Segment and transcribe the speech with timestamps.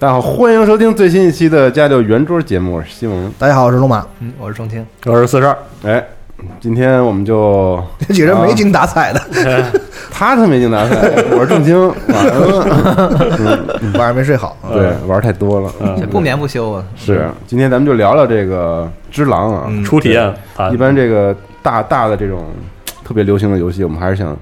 [0.00, 3.30] 大家好，欢迎收听最新一期的《家教圆桌》节目，我是西蒙。
[3.38, 4.06] 大家好，我是龙马。
[4.20, 5.54] 嗯，我是仲听，我是四十二，
[5.84, 6.02] 哎，
[6.58, 9.20] 今天我们就 这几个人没精打采的，
[10.10, 10.96] 他他没精打采，
[11.36, 14.56] 我是正经，晚了，晚上没睡好。
[14.72, 15.70] 对，玩太多了。
[15.98, 16.82] 这不眠不休啊。
[16.96, 19.64] 是，今天咱们就聊聊这个《只狼》啊。
[19.68, 22.46] 嗯初体验啊一般这个大大的这种
[23.04, 24.34] 特别流行的游戏，我们还是想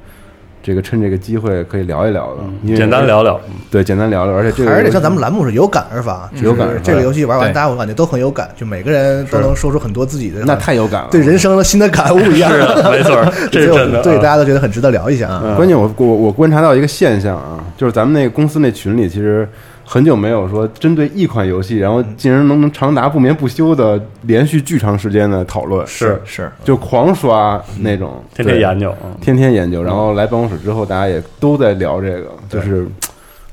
[0.69, 3.41] 这个趁这个机会可以聊一聊的，简单聊聊，
[3.71, 11.09] 对，简单聊聊，而且这个还是得像咱们栏目是有感而发，有感而发这个游戏玩完，大家我感觉都很有感，就每个人都能说出很多自己的那太有感了。
[11.11, 12.53] 对人生的新的感悟一样。
[12.53, 13.17] 是的没错，
[13.51, 15.27] 这是真的，对，啊大家都觉得很值得聊一下。
[15.31, 19.49] 啊关键我我我观察到一个现象啊，就是咱们那个公司那群里，其实
[19.91, 29.17] 很久没有说针对一款游戏，然后竟然能能长达不眠不休的连续巨长时间的讨论，是是，就狂刷那种，天天研究，嗯。
[29.19, 32.87] 天天研究，然后来办公室之后，大家也都在聊这个，就是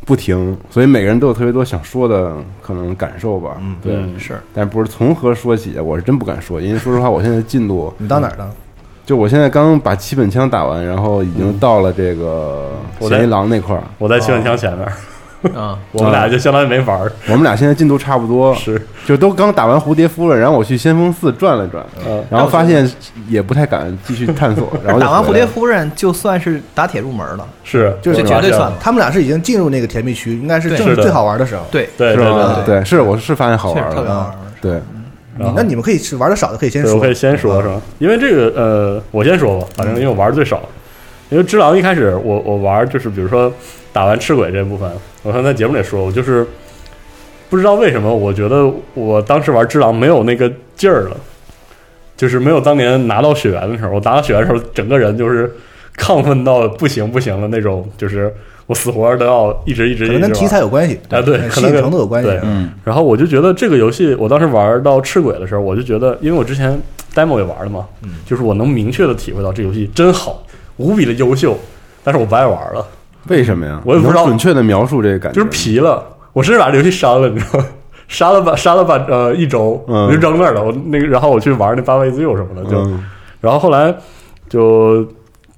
[0.05, 4.37] 不停，所以每个人都有特别多想说的可能感受吧，嗯对，嗯是。
[4.53, 8.51] 但不是从何说起，我是真不敢说，因为说实话，我现在进度你到哪儿了？
[9.05, 14.85] 就我现在刚把七本枪打完，然后已经到了这个嫌疑狼那块儿，我在七本枪前面，
[15.53, 22.89] 啊，我们俩就相当于没玩儿，我们俩现在进度差不多， 是，就都刚打完蝴蝶夫人，然后我去先锋寺转了转，嗯，然后发现
[23.27, 27.47] 也不太敢继续探索， 然后就打完蝴回来了蝶夫人，就算是打铁入门了。
[27.63, 31.63] 是，就是绝对算他们俩是已经进入那个甜蜜区，应该是对正是的最好玩的时候。
[31.71, 32.25] 对，是对对？
[32.25, 34.31] 对，对，是我是发现好确玩特别好玩。
[34.61, 34.81] 对，
[35.55, 37.81] 那你们可以是玩的少的可以先对，说，我可以先说是吧？
[37.99, 40.61] 因为这个呃，我先说吧，反正因为我玩的最少。
[41.29, 43.51] 因为《只狼》一开始我我玩就是比如说
[43.95, 44.91] 打完赤鬼这部分，
[45.23, 46.45] 我刚才在节目里说，我就是
[47.49, 51.15] 不知道为什么，我觉得我当时玩《只狼》没有那个劲儿了，
[52.17, 55.49] 就是没有当年拿到血缘的时候，我拿到血缘的时候，整个人就是
[55.95, 58.35] 亢奋到不行不行的那种，就是
[58.65, 62.37] 我死活都要一直一直一直可能跟题材有关系，啊对可能跟程度有关系对。
[62.43, 66.77] 嗯，然后我就觉得这个游戏，我当时玩到赤鬼的时候，我就觉得，因为我之前
[67.13, 68.15] demo 也玩了嘛，嗯。
[68.25, 70.43] 就是我能明确的体会到这游戏真好，
[70.75, 71.57] 无比的优秀，
[72.03, 72.85] 但是我不爱玩了，
[73.27, 73.81] 为什么呀？
[73.85, 76.03] 我也不知道准确的描述这个感觉，就是皮了，
[76.33, 77.65] 我甚至把这游戏删了，你知道吗？
[78.07, 80.63] 删了吧，删了吧，呃，一周嗯我就扔那儿了。
[80.63, 83.03] 我那个，然后我去玩那八位自由什么的，就，嗯
[83.41, 83.93] 然后后来
[84.47, 85.03] 就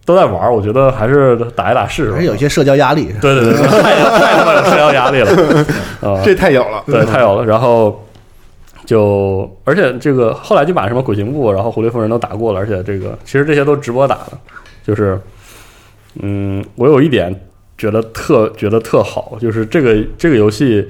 [0.06, 2.16] 都在玩，我觉得还是打一打试试吧。
[2.16, 3.14] 还是有一些社交压力。
[3.22, 5.32] 对对对， 太太他妈有社交压力了
[6.02, 6.22] 啊！
[6.24, 7.46] 这太有了，对，太有了。
[7.46, 8.02] 然后
[8.86, 14.38] 就，而且这个后来就把什么鬼行部，然后狐狸夫人都打过了，而且这个其实这些都直播打的，
[14.86, 15.20] 就是，
[16.22, 17.34] 嗯，我有一点
[17.78, 20.88] 觉得特觉得特好，就是这个这个游戏。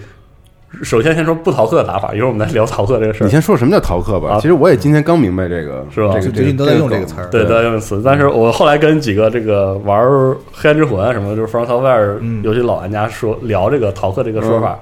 [0.84, 3.26] 首先，先说不逃课的打法，一会儿我们再聊逃课这个事儿。
[3.26, 4.32] 你先说什么叫逃课吧。
[4.32, 7.28] 啊其实我也今天刚明白这个，是吧这个最近都在用这个词儿。
[7.30, 8.02] 对，都在用词。
[8.04, 10.06] 但是我后来跟几个这个玩
[10.52, 14.78] 《黑暗之魂》啊什么，就是 From Software 嗯游戏老玩家说聊这个逃课这个说法，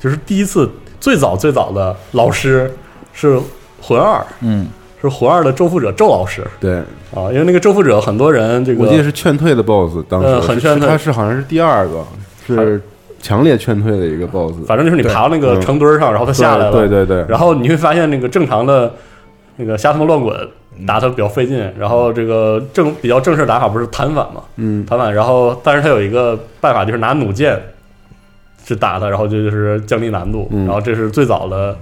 [0.00, 0.68] 就是第一次
[0.98, 2.74] 最早最早的老师
[3.12, 3.38] 是
[3.80, 4.66] 魂二，嗯，
[5.00, 6.76] 是魂二的周副者周老师对，
[7.14, 12.04] 啊，因为那个周副者很多人这个我记得是劝退的 BOSS，当时呃很劝退他是好像是第二个，
[12.46, 12.80] 是
[13.20, 14.64] 强烈劝退的一个 BOSS。
[14.66, 18.92] 反正就是你爬到那个嗯城墩儿上，然后他下来了，对对对，然后你会发现那个正常的
[19.56, 20.34] 那个瞎他妈乱滚
[20.86, 27.58] 打他比较费劲，然后这个正比较正式打法不是弹反嘛，嗯，弹反，然后但是他有一个办法就是拿弩箭
[28.64, 31.76] 去打他，然后就就是降低难度，嗯然后这是最早的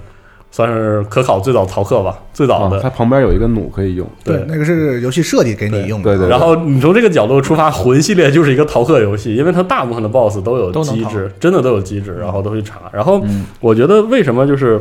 [0.55, 2.77] 算是可考最早逃课吧，最早的。
[2.77, 4.07] 啊它旁边有一个弩可以用。
[4.23, 6.05] 对，那个是游戏设计给你用的。
[6.05, 12.83] 对对对然后你从这个角度出发，魂系列就是一个逃课游戏，因为它大部分的 BOSS 都有机制，真的都有机制，然后都去查。
[12.93, 14.79] 然后嗯我觉得为什么就是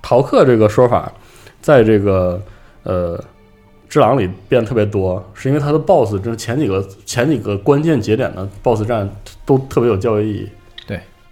[0.00, 1.12] 逃课这个说法，
[1.60, 2.40] 在这个
[2.84, 3.20] 呃
[3.88, 9.10] 智狼里变得特别多，是因为它的 BOSS 就是前几个前几个关键节点的 BOSS 战
[9.44, 10.48] 都特别有教育意义。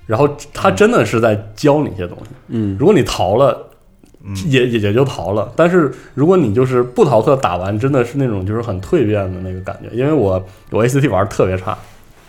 [0.07, 2.31] 对，然后他真的是在教你一些东西。
[2.49, 3.63] 嗯，如果你逃了。
[4.29, 9.97] 嗯也也也就逃了，但是如果你就是不逃课打完，真的是那种就是很蜕变的那个感觉。
[9.97, 11.79] 因为我我 ACT 玩的特别差，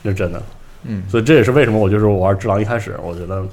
[0.03, 0.39] 是真的，
[0.83, 3.43] 嗯，所以这也是为什么我就是我玩只狼一开始我觉得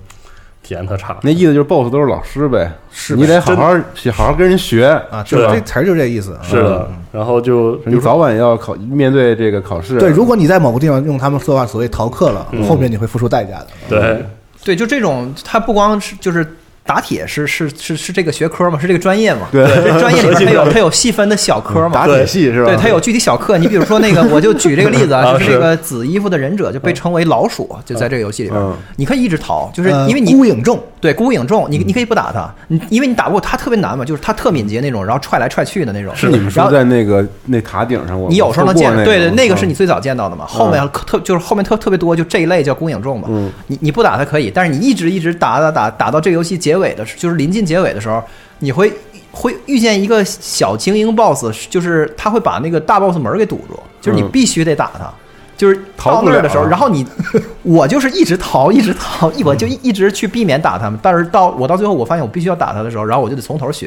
[0.65, 1.17] 体验特差。
[1.23, 3.73] 那意思就是 BOSS 都是老师呗，是你得好好
[4.13, 6.37] 好好跟人学，啊，就是这词儿就这意思。
[6.43, 9.99] 是的，然后就你早晚要考面对这个考试。
[9.99, 13.67] 对，如果你在某个地方用他们说话所谓逃课了嗯，后面你会付出代价的。
[13.89, 14.25] 对
[14.65, 19.49] 对，就这种，他不光是就是打铁是是是是这个学科吗，是这个专业吗？
[19.51, 19.65] 对。
[19.65, 21.95] 这专业里边它有 它有细分的小科嘛？
[21.95, 22.67] 打铁系是吧？
[22.67, 23.57] 对，它有具体小课。
[23.57, 28.61] 你比如说那个，我就举这个例子啊， 啊就是这个紫衣服的忍者就被称为老鼠，就在这个游戏里边。
[28.61, 36.15] 嗯，你可以一直逃，就是呃因为你孤影重，对孤影重，你你可以不打他，你因为你打不过他特别难嘛，就是他特敏捷那种，然后踹来踹去的那种。
[36.15, 40.45] 是你们说在那个那塔顶上，我你有时候能见对对，那个是嗯你最早见到的嘛。
[40.47, 43.29] 后面特就是后面特特别多，就这一类叫孤影众嘛。
[43.31, 43.51] 嗯。
[43.69, 48.23] 你你不打他可以，但是你一直一直打打打打到这个游戏结尾的时，就是临近结尾的时候，
[48.59, 48.93] 你会
[49.31, 55.13] 会遇见一个小精英 BOSS，就是他会把那个大 BOSS 门给堵住，就是你嗯必须得打他。
[55.57, 57.07] 就是到那儿的时候，啊然后你，
[57.63, 60.99] 我就是一直逃，一直逃，一我就一一直去避免打他们。
[61.01, 63.87] 但是到我到最后，我发现我必须要打他的时候，然后我就得从头学，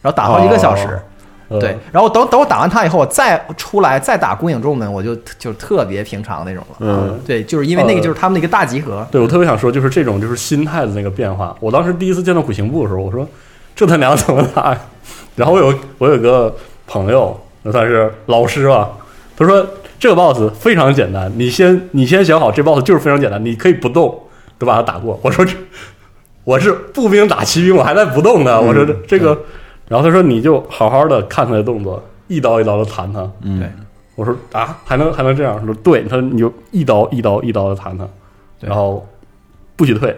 [0.00, 0.86] 然后打好几个小时。
[0.86, 1.00] 呃
[1.48, 6.76] 对，然后等等我打完他以后，我再出来再打孤影众们，我就就特别平常那种了。
[6.80, 11.56] 嗯，对，就是因为那个就是他们的一个大集合，对我特别想说，就是这种就是心态的那个变化。
[11.60, 13.26] 我当时第一次见到鬼行部的时候，我说
[13.74, 14.80] 这他娘怎么打呀？
[15.36, 16.54] 然后我有我有个
[16.86, 18.90] 朋友，那算是老师吧，
[19.36, 19.66] 他说
[19.98, 24.20] 这个 boss 非常简单，你先你先想好这 boss 就是非常简单，你可以不动
[24.58, 25.18] 都把它打过。
[25.22, 25.54] 我说这
[26.44, 28.60] 我是步兵打骑兵，我还在不动呢。
[28.60, 29.38] 我说这这个，
[29.88, 33.30] 然后他说你就好好的看他的动作，一刀一刀的弹他。
[33.42, 33.60] 嗯。
[33.60, 33.68] 对
[34.14, 35.56] 我说啊，还能还能这样？
[35.60, 38.06] 他说对，他说你就一刀一刀一刀的弹他，
[38.60, 39.06] 然后
[39.76, 40.14] 不许退，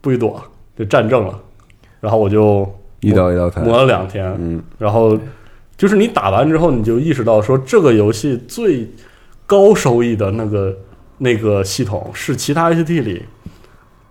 [0.00, 0.42] 不许躲，
[0.78, 1.38] 就站正了。
[2.00, 2.66] 然后我就
[3.00, 4.62] 一刀一刀弹，磨了两天，嗯。
[4.78, 5.18] 然后
[5.76, 8.90] 就是你打完之后，你就意识到说这个游戏最
[9.46, 10.74] 高收益的那个
[11.18, 13.22] 那个系统是其他 ACT 里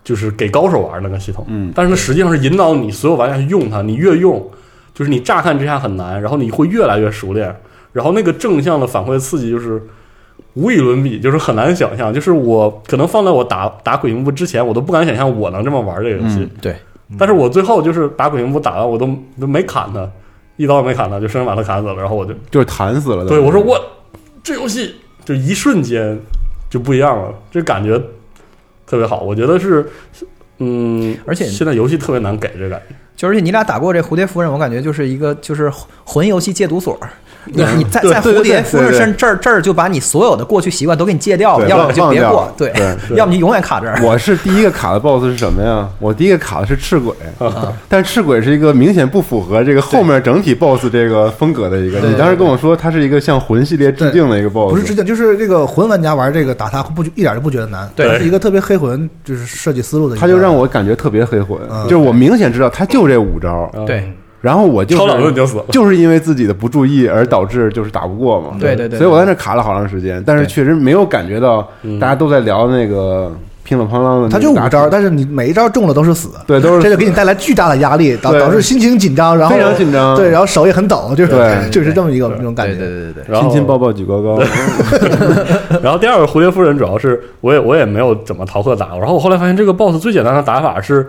[0.04, 4.48] 就是给高手玩那个系统，嗯但是它实际上是引导你所有玩家去用它，你越用，
[4.94, 7.56] 就是你乍看之下很难，然后你会越来越熟练，
[7.92, 9.82] 然后那个正向的反馈刺激就是
[10.54, 12.14] 无与伦比，就是很难想象。
[12.14, 16.40] 就是我可能放在我打打鬼影部之前，我都不敢想象我能这么玩这个游戏。
[16.40, 16.76] 嗯对，
[17.18, 19.10] 但是我最后就是打鬼影部打完，我都
[19.40, 20.08] 都没砍他，
[20.58, 21.96] 一刀也没砍他，就生生把他砍死了。
[21.96, 23.26] 然后我就就是弹死了。
[23.26, 23.80] 对我说我
[24.44, 26.20] 这游戏就一瞬间
[26.70, 28.00] 就不一样了，这感觉
[28.86, 29.22] 特别好。
[29.22, 29.90] 我觉得是，
[30.60, 32.96] 嗯，而且现在游戏特别难给这感觉。
[33.16, 35.72] 就而且你俩打过这蝴蝶夫人，我感觉就是一个就是
[36.04, 37.00] 魂游戏戒毒所。
[37.46, 44.00] 你你在在蝴蝶夫人身这儿这儿就把你所有的过去习惯都给你戒掉了，要么你就别过对对， 要么你永远卡这儿。
[44.02, 45.88] 我是第一个卡的 BOSS 是什么呀？
[46.00, 52.00] 我第一个卡的是赤鬼，啊但赤鬼是一个明显不符合这个后面整体 BOSS 这个风格的一个。
[52.00, 60.22] 你当时跟我说它是一个向魂系列致敬的一个 BOSS，不是致敬，就是这个魂玩家玩这个打他不一点都不觉得难，对是一个特别黑魂就是设计思路的一个。
[60.22, 64.12] 他就让我感觉特别黑魂，嗯就是我明显知道他就这五招，嗯对，
[64.44, 65.64] 然后我就超两论是就死了。
[65.72, 68.58] 就是因为自己的不注意而导致就是打不过嘛。
[68.60, 71.98] 对对对所以我在那卡了好长时间，但是确实没有感觉到嗯。
[71.98, 80.14] 大家都在聊那个乒了乓啷的他就五招，但是你每一招中了都是死，对都是这就给你带来巨大的压力，导导致心情紧张，然后非常紧张。
[80.18, 81.56] 对，然后手也很抖，就是对。
[81.72, 82.76] 就是这么一个那种感觉。
[82.76, 84.38] 对对对对，然后亲亲抱抱举高高，
[85.82, 91.08] 然后第二个蝴蝶夫人主要是我也我也没有怎么逃课打，然后我后来发现这个 BOSS 最简单的打法是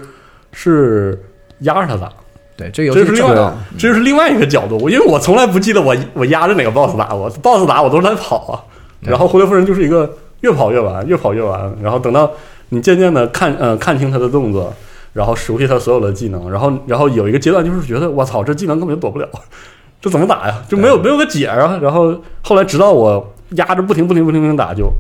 [0.53, 1.21] 是
[1.63, 2.09] 压着他打，
[2.57, 3.53] 对，这游这是另外。
[3.77, 8.55] 这就是另外一个角度，因为我从来不记得我我压着哪个 BOSS 打我，BOSS 打我都是在跑啊，
[9.01, 10.09] 然后蝴蝶夫人就是一个
[10.41, 12.31] 越跑越完，越跑越完，然后等到
[12.69, 14.73] 你渐渐的看呃看清他的动作，
[15.13, 19.29] 然后熟悉他所有的技能，然后然后有一个阶段就是觉得我操这技能根本就躲不了，
[20.01, 20.63] 这怎么打呀？
[20.69, 21.79] 就没有没有个解啊。
[21.83, 24.93] 然后后来直到我压着不停不停不停不停打就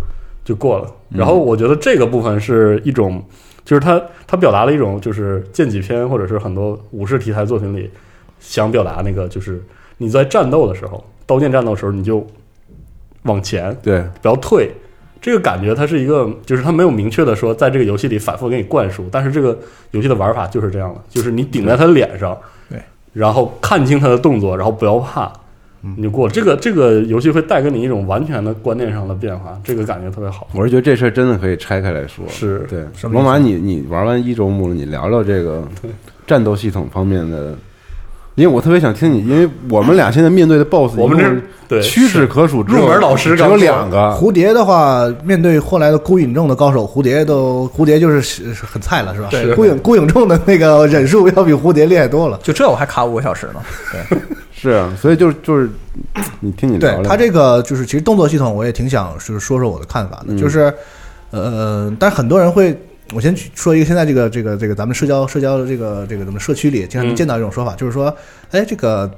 [0.45, 0.91] 就过了。
[1.11, 3.23] 然后我觉得这个部分是一种，
[3.65, 7.91] 就是他他表达了一种就是剑戟片或者是很多武士题材作品里
[8.41, 9.63] 想表达那个，就是
[9.97, 12.27] 你在战斗的时候，刀剑战斗的时候你就
[13.23, 14.71] 往前，对，不要退。
[15.21, 19.59] 这个感觉它是一个，就是它没有明确的说在这个游戏里反复给你灌输，但是这个
[19.93, 22.37] 游戏的玩法就是这样的，就是你顶在他脸上，
[22.69, 22.79] 对，
[23.15, 25.33] 然后看清他的动作，然后不要怕，
[25.97, 26.33] 你就过了。
[26.33, 30.49] 这个这个游戏会带给你一种完全的观念上的变化，这个感觉特别好。
[30.55, 32.25] 我是觉得这事儿真的可以拆开来说。
[32.29, 35.63] 是对，什么意思罗马你，你玩完一周目了，你聊聊这个
[36.27, 37.55] 战斗系统方面的，
[38.35, 49.29] 因为我特别想听你，因为我们俩现在面对的 BOSS，我们这对屈指可数，入门老师只有两个，蝴蝶的话，面对后来的孤影众的高手，蝴蝶都蝴蝶就是很菜了，是吧？
[49.31, 52.39] 对孤影孤影众的那个忍术要比蝴蝶厉害多了。
[52.43, 53.63] 就这我还卡五个小时呢。
[54.11, 54.19] 对，
[54.71, 55.71] 是啊，所以就是就是，
[56.41, 60.73] 你听你聊聊，对他这个就是其实动作系统，我也挺想就是说说我的看法的，嗯就是
[61.31, 62.77] 呃，但是很多人会。
[63.13, 68.13] 我先说一个，现在这个这个这个咱们社交社交的这个这个咱们社区里经常能见到一种说法，就是说，
[68.51, 69.09] 哎，这个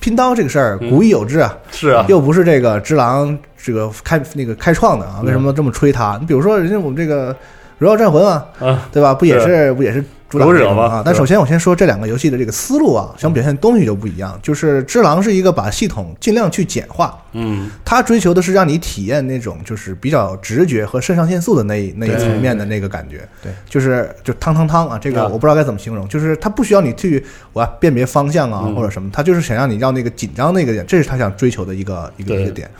[0.00, 6.18] 拼刀这个事儿古已有之啊， 是啊，又不是这个只狼这个开那个开创的啊，为什么这么吹他？
[6.20, 7.32] 你比如说人家我们这个
[7.78, 9.14] 《荣耀战魂》啊，啊，对吧？
[9.14, 11.02] 不也是不也是主打狗惹嘛啊。
[11.04, 14.38] 但首先我先说这两个游戏的这个思路啊，想表现的东西就不一样。
[14.42, 23.26] 就是《只狼》是一个把系统尽量去简化，嗯，它追求的是让你体验那种就是比较直觉和肾上腺素的那一那一层面的那个感觉。
[23.42, 32.70] 对，就是就汤汤汤啊，这个啊我不知道该怎么形容，就是它不需要你去我要辨别方向啊嗯或者什么，它就是想让你让那个紧张那个点，这是他想追求的一个一个一个点。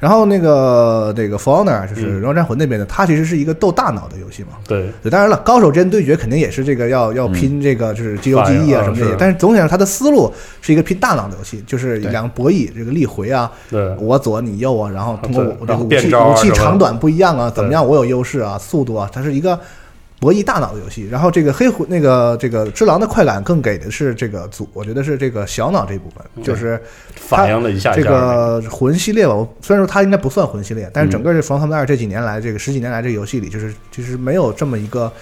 [0.00, 4.54] 然后那个那个 For Honor 就是《嗯荣耀战魂》那边的，它其实是一个斗大脑的游戏嘛。
[4.66, 13.94] 对，对，当然了，高手之间对决肯定也是这个要要拼这个就是肌肉记忆啊什么这些，但是总体上它的思路是一个拼大脑的游戏，就是两个博弈，这个力回啊，对。
[13.98, 19.58] 我左你右啊，然后通过我这个武器武器长短不一样啊，怎么样我有优势啊，速度啊，它是一个
[20.20, 21.08] 博弈大脑的游戏。
[21.10, 26.80] 然后这个黑魂那个这个只狼的快感更给的是这个组，我觉得是这个小脑这部分，就是
[27.16, 35.12] 反映了一下这个魂系列吧，我虽然说它应该不算魂系列，但是整个这《From 他们二》这几年来，这个十几年来这个游戏里，就是其实没有这么一个。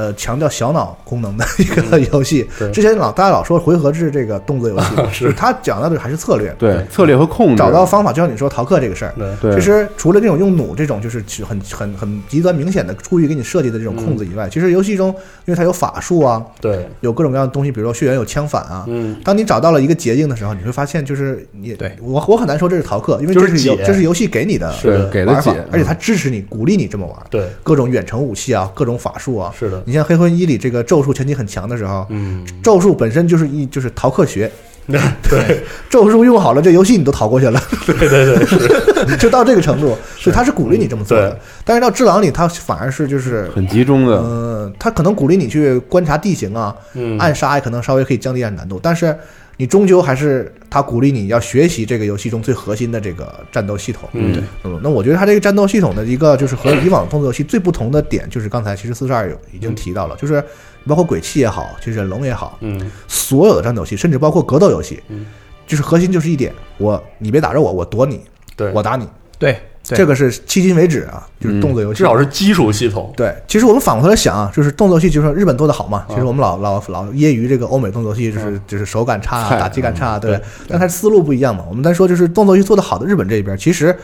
[0.00, 2.48] 呃，强调小脑功能的一个 游戏。
[2.58, 8.10] 嗯对之前老大家老说回合制这个动作游戏， 是就是它讲到的还是策略，对策略和控制，找到方法。
[8.12, 15.08] 就像你说逃课这个事儿，对对其实除了这种用弩这种就是很很很极端明显的故意给你设计的这种控制以外，其实游戏中
[15.44, 18.84] 因为它有法术啊，对，有各种各样的东西，比如说血缘有枪反啊。
[18.88, 27.16] 嗯，当你找到了一个捷径的时候，你会发现，就是你对我我很难说这是逃课，因为就是解这是游这是游戏给你的是给的解，而且它支持你、鼓励你这么玩。
[27.28, 29.52] 对，各种远程武器啊，各种法术啊。
[29.58, 34.48] 是的，你像《黑魂一》里这个咒术前期很强的时候，嗯，咒术本身就是一就是逃课学
[35.28, 37.60] 对，咒术用好了，这游戏你都逃过去了。
[37.86, 41.38] 对对对，是，就到这个程度，所以他是鼓励你这么做的对。
[41.64, 49.16] 但是到《智狼》里，他反而是就是，很集中的，呃，他可能鼓励你去观察地形啊，嗯，暗杀也可能稍微可以降低点难度，但是
[49.60, 54.08] 你终究还是他鼓励你要学习这个游戏中最核心的这个战斗系统。
[54.14, 60.42] 嗯，嗯，那我觉得他这个战斗系统的一个就是和以往动作游戏最不同的点，就是刚才其实四十二有已经提到了，就是
[60.86, 65.26] 包括鬼泣也好，就是忍龙也好，嗯，所有的战斗游戏，甚至包括格斗游戏，嗯。
[65.66, 68.22] 就是核心就是一点，我你别打着我，我躲你，
[68.56, 69.06] 对，我打你，
[69.38, 69.56] 对
[69.96, 71.98] 这个是迄今为止啊，就是动作游戏。
[71.98, 75.98] 至少是基础系统，对，其实我们反过头来想啊，就是动作游戏，就是说日本做的好嘛。
[75.98, 76.10] 啊。
[76.10, 80.42] 其实我们老老老揶揄这个欧美动作游戏，就是就是手感差啊，打击感差啊，对对。
[80.68, 81.64] 但它思路不一样嘛。
[81.68, 83.96] 我们单说就是动作游戏做的好的日本这边，其实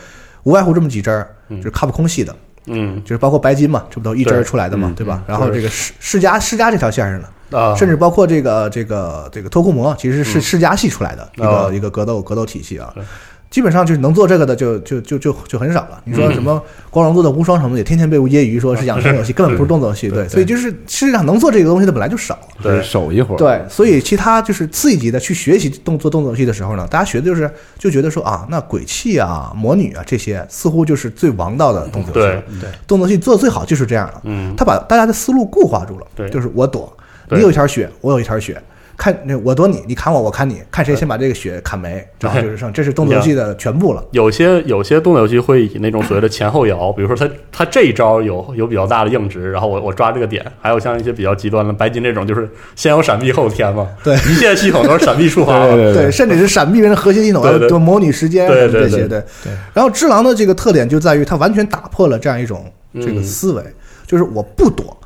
[0.43, 2.35] 无外乎这么几支儿，就是卡普空系的，
[2.67, 3.01] 嗯。
[3.03, 5.23] 就是包括白金嘛，这不都一支出来的嘛嗯，对吧？
[5.27, 11.67] 然后这个世世嘉世嘉这条线上的，啊，甚至包括这个这个这个脱库摩，其实是世嘉系出来的一啊。
[11.67, 12.91] 个一个格斗格斗体系啊。
[12.93, 13.03] 对。
[13.49, 16.01] 基本上就是能做这个的就就就就就很少了。
[16.03, 20.09] 你嗯说什么光荣做的无双什么的，也天天被揶揄说是养成游戏， 根本不是动作游戏。
[20.09, 22.37] 对对，所以就是世界上能做这个东西的本来就少。
[22.61, 34.21] 对守一会儿，对，所以其他就是次一级的去学习动作动作游戏的时候呢，大家学的就是就觉得说啊，那鬼泣啊、魔女啊这些似乎就是最王道的动作游戏对。，对，动作游戏做的最好就是这样了。
[34.23, 36.91] 嗯，他把大家的思路固化住了，对就是我躲，
[37.29, 38.61] 你有一条血，我有一条血，
[38.97, 44.03] 看那我躲你，你砍我，我砍你，看谁先把这个血砍没，然后就是 剩，这是动作游戏的全部了。
[44.09, 59.07] 有些有些动作游戏会以那种所谓的前后摇，比如说他他这一招有有比较大的硬直，然后我我抓这个点，还有像一些比较极端的白金这种，就是先有闪避后天嘛，对一切系统都是闪避触发嘛，对对，甚至是闪避变成核心系统，对对就模拟时间这些，对对对
[59.43, 59.51] 对。
[59.75, 63.63] 然后只狼的这个特点就在于它完全打破了这样一种这个嗯思维，
[64.07, 64.97] 就是我不躲，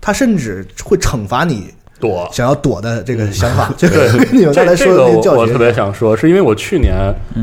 [0.00, 2.28] 他甚至会惩罚你躲。
[2.32, 3.70] 想要躲的这个想法。
[3.76, 4.28] 这个对。
[4.32, 6.94] 你们刚才说那个教学我我特，别想说，是因为我去年，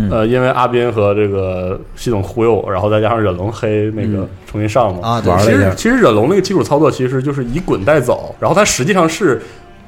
[0.10, 9.42] 呃，因为阿斌和这个系统忽悠我，然后再加上忍龙黑那个重新上嘛，啊对其实其实忍龙那个基础操作其实就是以滚带走，然后它实际上是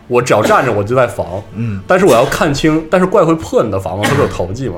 [0.08, 4.76] 我只要站着我就在防，嗯，但是我要看清，但是怪会破你的防嘛，它是有投技嘛，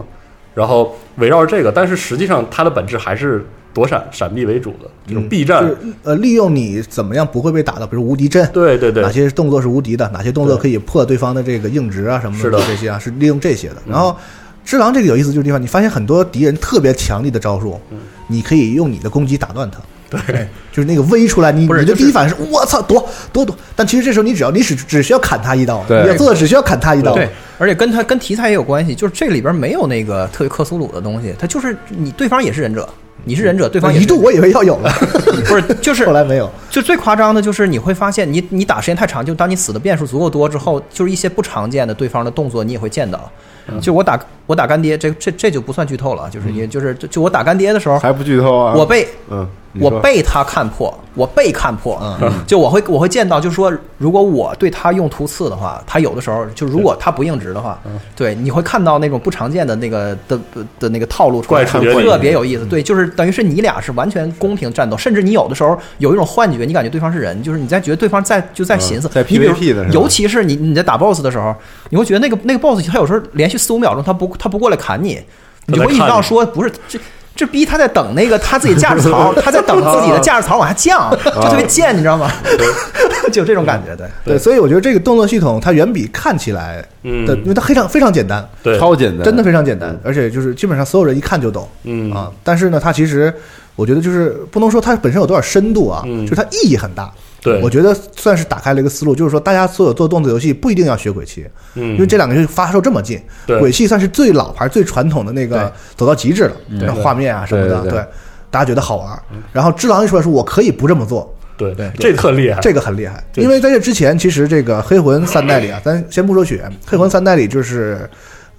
[0.54, 5.70] 然后围绕着这个，但是实际上它的本质还是躲闪闪避为主的这种避战
[6.04, 9.02] 呃，利用你怎么样不会被打到，比如无敌阵，对对对。
[9.02, 12.60] 哪，些动作是无敌的，哪些动作可以破对方的这个硬直啊什么是的。
[12.68, 13.78] 这些啊，是利用这些的。
[13.88, 14.16] 然后，
[14.66, 17.80] 只狼这个有意思就是地方，你发现很多敌人特别强力的招数，
[18.28, 19.80] 你可以用你的攻击打断他。
[20.12, 27.14] 对，就是那个威出来，你你的不是就第一反应是我操躲躲躲，但其实这时候你只要你只只需要砍他一刀，对你要做的只需要砍他一刀。
[27.16, 32.88] 对，而且跟他跟题材也有关系，就是这里边没有那个特别克苏鲁的东西，他就是你对方也是忍者，
[33.24, 34.92] 你是忍者，对方一度我以为要有了，
[35.48, 36.50] 不是就是 后来没有。
[36.70, 43.32] 就最夸张的就是你会发现你，你打时间太长，就当你死的变数足够多之后，就是一些不常见的对方的动作，你也会见到。
[43.80, 48.74] 就我打我打干爹，这这这就不算剧透了，就是也就是就就我打干爹的时候，还不剧透啊？
[48.76, 49.48] 我被嗯，
[49.80, 52.32] 我被他看破，我被看破，嗯。
[52.46, 58.00] 就我会我会见到，就是说，如果我对他用突刺的话，他有的时候就如果他不硬直的话，嗯。
[58.16, 62.66] 对，你会看到那种不常见的那个的的的那个套路出来，特别有意思。
[62.66, 71.56] 对，就是等于是你俩是完全公平战斗，甚至你有的时候有一种幻觉，你感觉对方是人，就是你在觉得对方在就在寻思，在 PVP 的尤其是你你在打 BOSS 的时候，
[71.90, 75.22] 你会觉得那个那个 BOSS 他有时候连续四五秒钟他不他不过来砍你，
[75.68, 77.00] 你就会意识到说不是这。
[77.42, 82.32] 这逼他在等那个他自己驾驶槽， 他在等自己的驾驶槽往下降，就特别贱，你知道吗？
[83.34, 84.08] 就这种感觉，对。
[84.24, 92.30] 对，所以我觉得这个动作系统它远比看起来嗯的，因为它非常非常简单，对，超简单，真的非常简单，而且就是基本上所有人一看就懂嗯啊。
[92.44, 93.34] 但是呢，它其实
[93.76, 97.12] 我觉得就是不能说它本身有多少深度啊，嗯就是它意义很大。
[97.42, 97.62] 对。
[97.62, 101.46] 我觉得算是打开了一个思路，就是说大家所有做动作游戏不一定要学鬼泣，
[101.76, 101.94] 嗯。
[101.94, 103.60] 因为这两个游戏发售这么近，对。
[103.60, 108.00] 鬼泣算是最老牌、最传统的那个走到极致了，对那画面啊什么的，对
[108.50, 109.20] 大家觉得好玩。
[109.52, 118.10] 然后只狼一出来说，我可以不这么做，对对这特厉害，这个很厉害，因为在这之前，其实这个黑魂三代里啊，咱先不说血，黑魂三代里就是。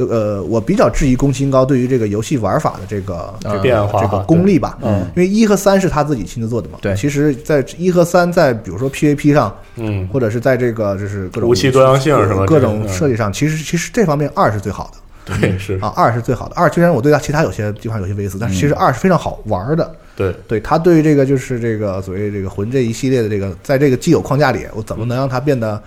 [0.07, 16.55] 呃，我比较质疑宫崎英高对于这个游戏玩法的这个这个变化这个功力吧，嗯因为一和三是他自己亲自做的嘛，对其实，在一和三在比如说 PVP 上，嗯，或者是在这个就是各种武器多样性什么各种设计上，其实其实这方面二是最好的对是，啊，二是最好的。
[16.57, 19.95] 二虽然我对他其他有些地方有些微词，但是其实二是非常好玩的。
[20.15, 25.83] 对对他对于这个就是这个所谓这个魂这一系列的这个，在这个既有框架里，我怎么能让它变得就是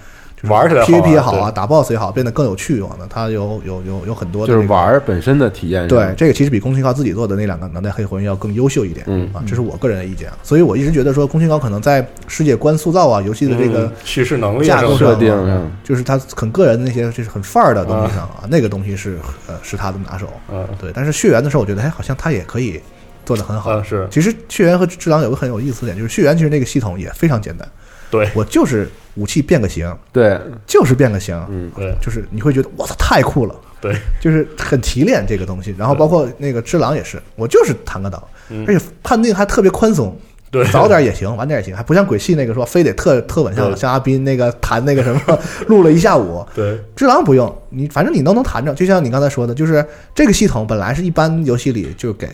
[0.49, 3.07] 玩起来好 PVP 也好啊，打 BOSS 也好，变得更有趣呢？
[3.09, 5.87] 它有有有有很多的就是玩儿本身的体验。
[5.87, 10.37] 对，这个其实比宫崎高自己做的那两个南代黑魂要更优秀一点，嗯啊，这是我个人的意见啊。
[10.43, 20.27] 所以我一直觉得说，宫崎高可能在世界观塑造啊，游戏的这个嗯叙事能力架构设定就是他很个人的那些就是很范儿的东西上啊，那个东西是呃是他的拿手。
[20.51, 22.79] 嗯对，但是血缘的时候，我觉得哎，好像他也可以
[23.25, 23.71] 做得很好。
[23.71, 27.67] 啊是其实血缘和智囊有个很有意思的点，就是血缘其实那个系统也非常简单，
[28.09, 31.93] 对我就是武器变个形，对，就是变个形，嗯，对。
[32.01, 33.55] 就是你会觉得我操太酷了。
[33.81, 33.95] 对。
[34.21, 38.65] 就是很提炼这个东西，然后包括那个只狼也是，我就是弹个岛，嗯。
[38.67, 40.15] 而且判定还特别宽松，
[40.51, 40.65] 对。
[40.71, 46.79] 早点也行，晚点也行，还不像鬼泣那个说非得特特稳，像像阿斌那个弹那个什么 录了一下午，对。
[46.95, 52.27] 只狼不用，你反正你都能弹着，就像你刚才说的，就是这个系统本来是一般游戏里就给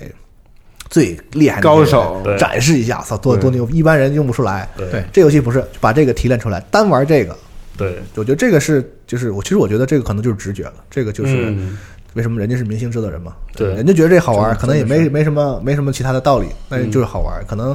[0.92, 2.38] 最厉害的高手对。
[2.38, 3.42] 展示一下，操多对。
[3.42, 4.70] 多牛，一般人用不出来。
[4.78, 4.88] 对。
[4.92, 7.36] 对这游戏不是把这个提炼出来，单玩这个，
[7.76, 11.46] 对，我觉得这个是就是我其实我觉得这个可能就是直觉了，这个就是。
[11.48, 11.80] 嗯。
[12.14, 13.34] 为什么人家是明星制作人嘛？
[13.56, 13.70] 对。
[13.74, 17.74] 人家觉得这好玩，可能也没没什么没什么其他的道理，但是嗯就是好玩，可能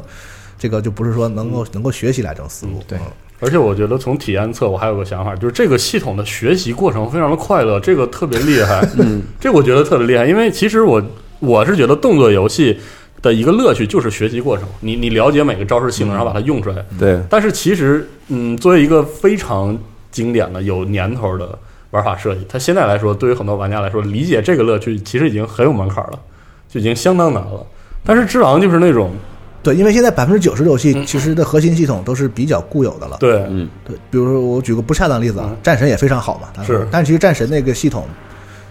[0.59, 2.83] 这个就不是说能够能够学习来这种思路。
[2.87, 2.99] 对。
[2.99, 3.07] 嗯。
[3.41, 8.87] 而且我觉得从体验侧，我还有个想法，就是这个系统的学习过程非常的快乐，这个特别厉害。
[8.99, 11.03] 嗯，这我觉得特别厉害，因为其实我
[11.39, 12.79] 我是觉得动作游戏
[13.23, 16.77] 的一个乐趣就是学习过程，你你了解每个招式性能，然后把它用出来。
[16.99, 19.77] 对，但是其实，嗯，作为一个非常
[20.11, 21.59] 经典的、有年头的
[21.91, 26.19] 玩法设计，它现在来说，对于很多玩家来说，理解这个乐趣其实已经很有门槛了，
[26.69, 27.67] 就已经相当难了。
[28.05, 29.11] 但是《只狼》就是那种
[29.63, 33.17] 对，因为现在百分之九十的游戏嗯其实的核心系统都是比较固有的了。
[33.19, 38.07] 对，嗯，对，比如说我举个不恰当例子啊嗯，战神也非常好嘛，它是但其实战神那个系统。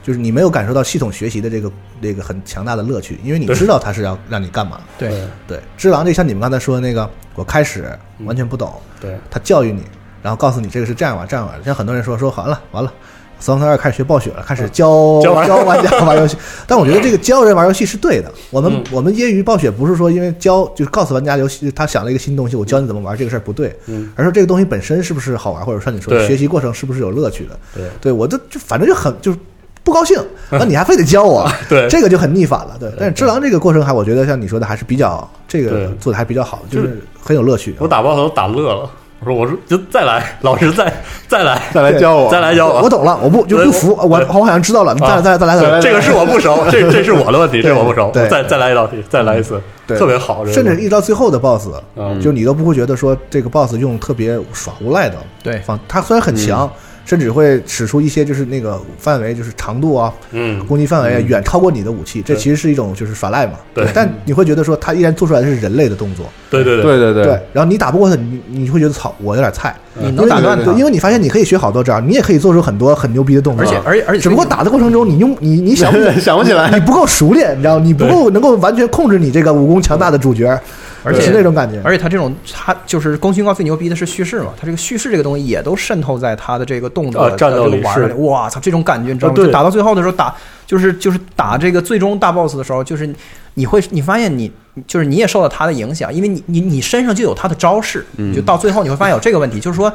[0.05, 4.79] 就是你没有感受到系统学习的这个这个很强大的乐趣，因为你知道它是要让你干嘛。
[4.99, 5.09] 对
[5.47, 7.89] 对，只狼就像你们刚才说的那个，我开始
[8.23, 9.81] 完全不懂，对他教育你，
[10.21, 11.63] 然后告诉你这个是这样玩这样玩。
[11.63, 12.93] 像很多人说说完了完了，
[13.39, 16.37] 死亡三二开始学暴雪了，开始教教玩家玩游戏。
[16.67, 18.31] 但我觉得这个教人玩游戏是对的。
[18.51, 27.59] 我们、嗯我们业余暴雪不是说因为教就是告诉玩家游戏，他想了一个新东西，我教你怎么玩这个事儿不对，嗯而是说这个东西本身是不是好玩，或者说你说的学习过程是不是有乐趣的。
[27.73, 29.39] 对对我就就反正就很就是。
[29.85, 30.19] 不高兴，
[30.51, 31.87] 那你还非得教我， 对。
[31.87, 32.91] 这个就很逆反了，对。
[32.99, 37.73] 但是只狼这个过程还，我觉得像你说的还是比较这个做的还比较好，就就是很有乐趣。
[37.79, 38.89] 我打 BOSS 都打乐了。
[39.21, 40.93] 我说我说就再来， 老师再
[41.27, 42.81] 再来，再来教我，再来教我。
[42.81, 48.11] 我懂了，我不就不服，我我好像知道了，你再来再来再来再来，这个是我不熟，这这是我的问题，这我不熟。
[48.11, 48.27] 对。
[48.27, 49.97] 再再来一道题，再来一次，对。
[49.97, 50.45] 特别好。
[50.47, 52.19] 甚至一到最后的 BOSS，嗯。
[52.19, 55.59] 就你都不会觉得说这个 BOSS 用特别耍无赖的对。
[55.59, 56.69] 方，他虽然很强，
[57.05, 63.53] 甚至会使出一些就是那个范围就是长度啊，嗯，攻击范围啊远超过你的武器，这其实是一种就是耍赖嘛。
[63.73, 63.85] 对。
[63.93, 66.95] 但你会觉得说他依然做出来的是人类的动作，对对对。
[66.95, 69.75] 对对，然后你打不过他，你你会觉得操，我有点菜。
[69.97, 70.65] 你能打断他。
[70.65, 76.69] 对，因为你发现你可以学好多招，你也可以做出很多很牛逼的动作，而且而且而且只不过打的过程中，你用你你想不 想不起来。
[76.71, 80.59] 你不够熟练，你知道，你不够能够完全控制你这个武功强大的主角，
[81.05, 81.81] 而且是那种感觉。
[81.83, 88.13] 而且他这种，他就是宫崎英高最牛逼的是叙事嘛，他这个叙事这个东西也都渗透在他的这个动作战斗里是这个玩儿里。
[88.25, 89.33] 哇操，这种感觉你知道吗？
[89.33, 93.07] 啊对就打到最后的时候打，就是就是打这个最终大 boss 的时候，就是
[93.53, 94.51] 你会你发现你
[94.87, 99.93] 就是你也受到他的影响，因为你你你身上就有他的招式，就到最后你会发现有这个问题，就是说。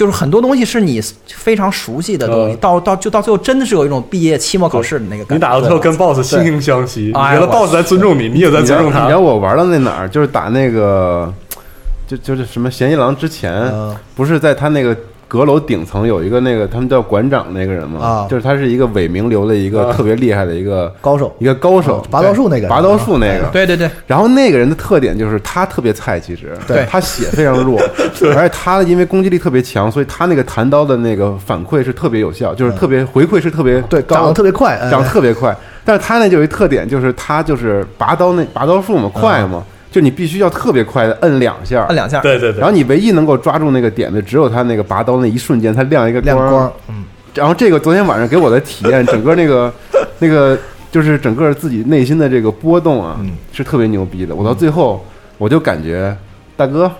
[0.00, 5.34] 就是很多东西是你非常熟悉的东西，嗯到到就到最后真的是有一种毕业期末考试的那个感觉。
[5.34, 9.12] 你打到最后跟 BOSS 惺惺相惜，你觉得 BOSS 在尊重你， 你也在尊重他你知。
[9.12, 11.30] 道我玩到那哪儿，就是打那个，
[12.08, 14.96] 就就是什么嫌疑狼之前，嗯不是在他那个
[15.30, 18.04] 阁楼顶层有一个那个他们叫馆长那个人嘛？
[18.04, 18.26] 啊。
[18.28, 19.92] 就是他是一个伪名流的一个啊。
[19.96, 21.32] 特别厉害的一个高手。
[21.38, 23.44] 一个高手啊，拔刀术那个拔刀术那个。
[23.52, 26.84] 对对对，然后那个人的特点就是他特别菜，其实对。
[26.90, 27.78] 他血非常弱，
[28.34, 34.90] 而且他因为攻击力特别强，所以他那个弹刀的那个反馈是特别有效，就是特别回馈是特别对，长得特别快，哎。
[34.90, 35.56] 长得特别快。
[35.84, 49.72] 但是他那就有一特点，就是他就是拔刀那拔刀术嘛，快嘛，就你必须要特别快的摁两下，摁两下，对对对，然后你唯一能够抓住那个点的，只有他那个拔刀那一瞬间，他亮一个亮光，嗯，然后这个昨天晚上给我的体验，整个那个
[50.20, 50.56] 那个
[50.92, 53.32] 就是整个自己内心的这个波动啊，嗯。
[53.52, 54.34] 是特别牛逼的。
[54.34, 55.04] 我到最后
[55.36, 56.16] 我就感觉，
[56.56, 56.90] 大哥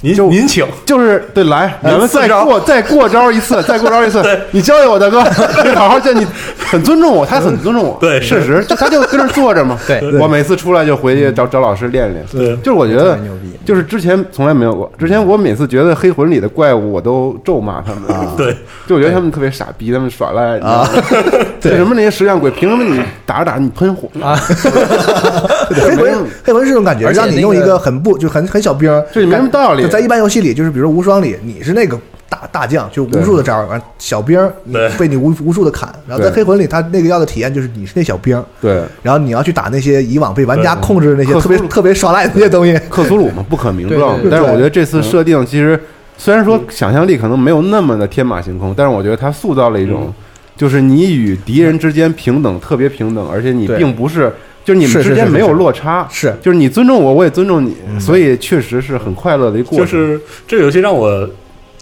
[0.00, 5.20] 您就您请，就是对来，咱们再过再过招一次，再过招一次，你教教我，大哥，
[5.64, 6.24] 你好好教你，
[6.70, 12.56] 很尊重我，他很尊重我，对事实就他就跟那儿坐着嘛，对我每次出来就回去找找老师练练，对。
[12.58, 13.48] 就是我觉得牛逼。
[13.64, 18.56] 就是之前从来没有过，之前我每次觉得黑魂里的怪物，我都咒骂他们啊，对，
[18.86, 20.88] 就我觉得他们特别傻逼，他们耍赖啊，
[21.60, 24.34] 对什么那些石像鬼，凭什么你打着打着你喷火啊？
[25.68, 31.98] 黑魂黑魂是这种感觉，而且那让你用一个个很不就很很小兵儿，这也没什么道理就在一般游戏里，就是比如说无双里，你是那个
[32.28, 35.92] 大大将，就无数的招儿，完小兵儿你被你无无数的砍。
[36.06, 42.78] 然后在黑魂里，他那个要的体验就是你是那小兵儿，对，然后你要去打那些以往被玩家控制的那些特别特别耍赖的那些东西。
[42.90, 45.80] 克苏鲁嘛，不可名状但是我觉得这次设定其实
[46.16, 50.12] 虽然说想象力可能没有那么的天马行空，但是我觉得它塑造了一种，
[50.56, 54.32] 就是你与敌人之间平等，特别平等，而且你并不是。
[54.68, 55.52] 就是你们之间没有是。
[55.52, 56.36] 是落差，是。
[56.42, 59.86] 就是你尊重我，我也尊重你，所以确实是很快乐的一个过程。
[59.86, 61.26] 就是这个游戏让我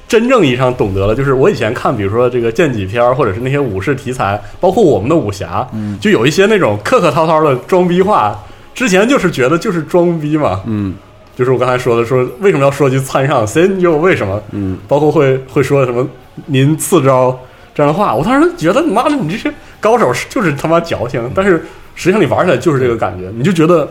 [0.06, 5.98] 真正意义上懂得了，就是我以前看，比如说这个剑戟片儿，或者是那些武士题材，包括我们的武侠，嗯。
[6.00, 8.38] 就有一些那种客客套套的装逼话，
[8.72, 10.94] 之前就是觉得就是装逼嘛，嗯。
[11.36, 14.40] 就是我刚才说的，说为什么要说句参上，C 又为什么？
[14.52, 16.08] 嗯，包括会会说什么
[16.46, 17.36] 您次招
[17.74, 23.88] 这样的话，我当时觉得妈的，你这些高手，就是他妈矫情，但是实际上你玩起来就是这个感觉，你就觉得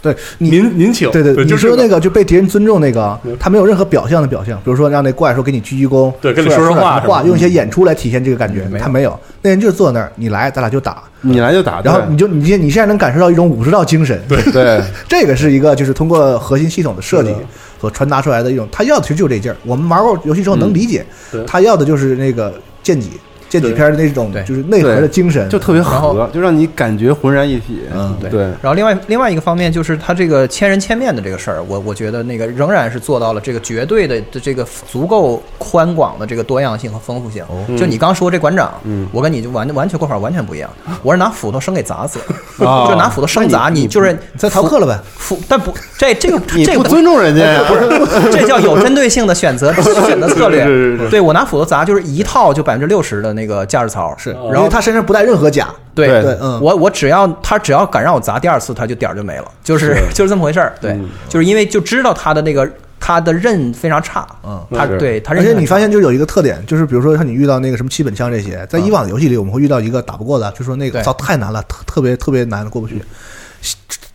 [0.00, 14.62] 对您您请，对对对，你说那个就被敌人尊重那个嗯，他没有任何表象的表象，比如说让那怪说给你鞠鞠躬，对跟你说说说话点话，用一些演出来体现这个感觉，他没有，那人就坐那儿，你来，咱俩就打，你来就打，然后你就你现你现在能感受到一种武士道精神，对，对。
[14.62, 17.34] 对 这个是一个就是通过核心系统的设计
[17.80, 19.56] 所传达出来的一种，他要的其实就是这劲儿。
[19.64, 21.44] 我们玩过游戏之后能理解，对。
[21.44, 23.10] 他要的就是那个剑戟
[23.48, 27.80] 剑戟片的那种对就是内核的精神，就特别然后合，就让你感觉浑然一体。
[27.94, 37.44] 嗯对对，然后另外另外一个方面就是他这个千人千面的这个事儿，我我觉得那个仍然是做到了这个绝对的的这个足够宽广的这个多样性和丰富性。
[37.76, 40.68] 就你刚说这馆长，嗯我跟你就完完全过法完全不一样。
[41.02, 42.18] 我是拿斧头生给砸死，
[42.64, 44.98] 啊就拿斧头生砸你，就是在逃课了呗。
[45.16, 47.62] 斧，但不这这个你这个不尊重人家呀？
[48.30, 49.72] 这叫有针对性的选择
[50.06, 50.64] 选择策略。
[51.08, 60.74] 对我拿斧头砸就是一套就百分之六十的那个驾驶槽，是，然后为他身上不带任何甲，对对对嗯我我只要他只要敢让我砸第二次，他就点儿就没了，就是就是这么回事儿。
[60.80, 73.00] 对，嗯就是因为就知道他的那个他的刃非常差，嗯是他对他而且你刃很差发现就有一个特点，就是比如说像你遇到那个什么七本枪这些，在以往的游戏里我们会遇到一个打不过的，就说那个对操太难了，特特别特别难过不去。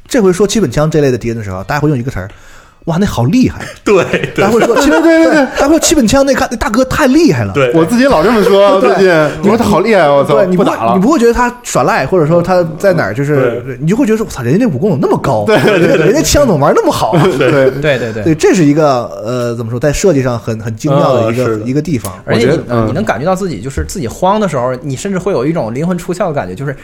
[0.07, 2.29] 这回说七本枪这类的敌人的时候，大家会用一个词儿，
[2.86, 3.62] 哇，那好厉害！
[3.84, 7.54] 对对大家会说， 对对对对，大家会说七本枪那看那大哥太厉害了。
[7.54, 9.08] 对，我自己老这么说，最近
[9.41, 11.02] 你说他好厉害，我操对，，你不会打了你。
[11.02, 15.46] 不会觉得他耍赖，或者说他在哪儿就是，你就会觉得说，我操，人家那武功怎么那么高？
[15.46, 17.13] 对对对，人家枪怎么玩那么好？
[17.38, 22.12] 对，对对对对，这是一个呃，怎么说，在设计上很很精妙的一个一个地方。
[22.26, 26.76] 而且你你能感觉到自己就是自己慌的时候，你甚至会有一种灵魂出窍的感觉，就是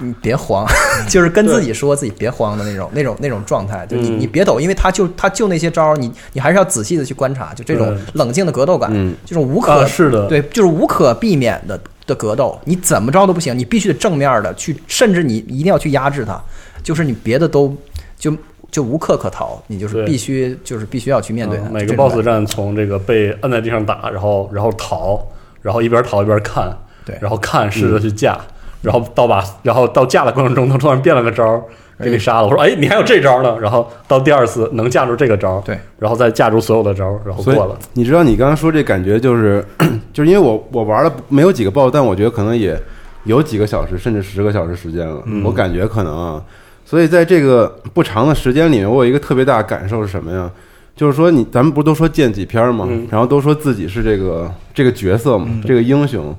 [0.00, 0.66] 你别慌，
[1.08, 4.20] 就是跟自己说自己别慌的那种那种那种状态，就你嗯。
[4.20, 10.26] 你别抖，因为他就他就那些招儿，你你还是要仔细的去观察，就这种冷静的格斗感嗯，这种无可啊是的。
[10.26, 16.40] 对，就是无可避免的的格斗，你怎么着都不行，你必须得正面的去，甚至你一定要去压制他，
[16.82, 17.74] 就是你别的都
[18.18, 18.36] 就
[18.70, 21.68] 就无可可逃，你就是必须就是必须要去面对它。
[21.68, 25.20] 嗯每个 BOSS 战从这个被摁在地上打，然后然后逃，
[25.62, 27.16] 然后一边逃一边看，对。
[27.20, 28.38] 然后看试着去架，
[28.82, 31.62] 然后到把然后到架的过程中，他突然变了个招儿
[32.00, 32.46] 给你杀了。
[32.46, 33.58] 我说哎，你还有这招呢？
[33.60, 37.76] 然后到第二次能架住这个招儿，对，然后再架住所有的招儿，然后过了。
[37.94, 39.64] 你知道你刚刚说这感觉就是，
[40.12, 42.80] 就是因为我我玩了没有几个 BOSS，但我觉得可能也
[43.24, 45.22] 有几个小时甚至十个小时时间了。
[45.44, 46.42] 我感觉可能啊，
[46.84, 50.50] 所以在这个不长的时间里面，我有一个特别大的感受是什么呀？
[50.94, 56.34] 就是说你咱们不都说见几篇嘛，嗯然后都说自己是这个这个角色嘛，嗯这个英雄，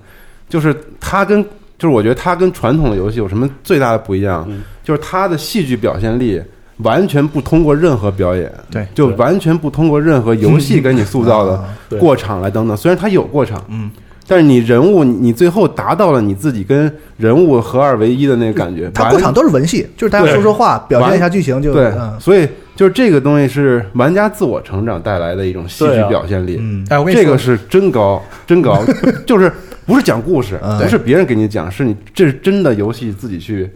[0.49, 1.45] 就是他跟
[1.79, 4.45] 就是我觉得它跟传统的游戏有什么最大的不一样？
[4.47, 6.41] 嗯就是它的戏剧表现力
[6.77, 11.63] 完全不通过任何表演，对就完全不通过任何游戏给你塑造的
[11.99, 12.75] 过场来等等。
[12.75, 13.91] 虽然它有过场，嗯，
[14.27, 26.57] 但是你人物你你最后达到了你自己跟人物合二为一的那个感觉，它过场都是文戏，就是大家说说话，表现一下剧情就对嗯，所以就是这个东西是玩家自我成长带来的一种戏剧表现力。
[26.59, 28.81] 嗯哎，我跟你说，这个是真高，真高，
[29.27, 29.51] 就是
[29.89, 30.77] 不是讲故事，嗯。
[30.79, 33.67] 不是别人给你讲，是你这是真的游戏自己去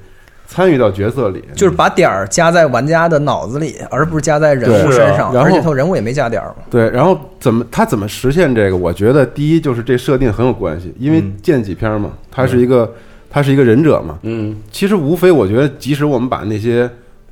[0.46, 5.34] 参与到角色里，就是把点儿加在玩家的脑子里，而不是加在人物身上。
[5.34, 6.58] 然后而且他人物也没加点儿嘛。
[6.70, 8.78] 对，然后怎么他怎么实现这个？
[8.78, 11.34] 我觉得第一就是这设定很有关系，因为嗯。
[11.42, 12.94] 剑几篇嘛，他是一个
[13.32, 16.88] 他是一个忍者嘛，嗯，其实无非我觉得，即使我们把那些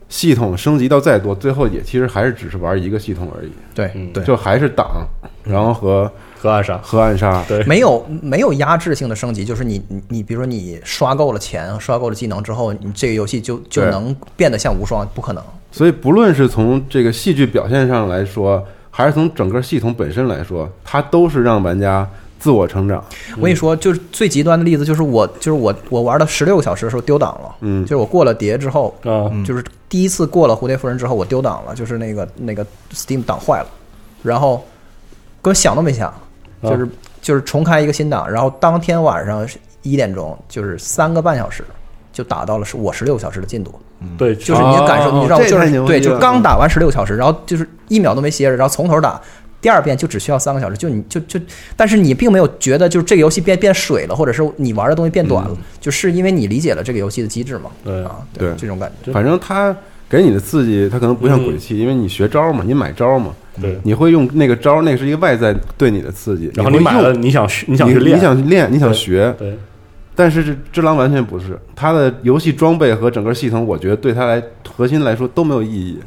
[0.10, 4.10] 系统升级到再多，最后也其实还是只是玩一个系统而已，对嗯。
[4.12, 4.24] 对。
[4.24, 5.06] 就还是挡，
[5.44, 15.44] 然后和河岸杀，河岸杀，对，没有没有压制性的升级，就是你你你，比如说你刷够了钱，刷够了技能之后，你这个游戏就就能变得像无双，不可能。
[15.72, 23.06] 所以不论是从这个戏剧表现上来说，还是从整个系统本身来说，它都是让玩家自我成长。
[23.38, 27.84] 我跟你说，就是最极端的例子，就是我就是我我玩了十六个小时的时候丢档了，嗯。
[27.84, 33.68] 就是我过了碟之后，啊，就是第一次过了蝴蝶夫人之后，我丢档了，就是那个那个 Steam 档坏了，
[34.24, 34.66] 然后
[35.42, 36.14] 根本想都没想，
[36.64, 36.88] 就是、
[37.22, 39.48] 就是重开一个新档，然后当天晚上
[39.82, 41.64] 一点钟，就是三个半小时
[42.14, 43.74] 就打到了是我十六小时的进度，
[44.18, 49.22] 对，就是你的感受，哦你知道，就是对，就刚打完十六小时，然后就是一秒都没歇着，然后从头打。
[49.60, 51.40] 第二遍就只需要三个小时，就你就就，
[51.78, 57.70] 但是你并没有觉得就是这个游戏变变水了，或者是你玩的东西变短了，就是因为你理解了这个游戏的机制嘛。
[57.84, 59.12] 对啊，对这种感觉。
[59.12, 59.76] 反正它
[60.12, 69.58] 给你的刺激，它可能不像鬼泣，因为你学招嘛，你买招嘛，对，你会用那个招，那个是一个外在对你的刺激，然后你买了，你想学，你你想去练，你想练，你想学，对，
[70.14, 74.44] 但是这只狼完全不是，它的游戏装备和整个系统，我觉得对它来
[74.76, 75.98] 核心来说都没有意义，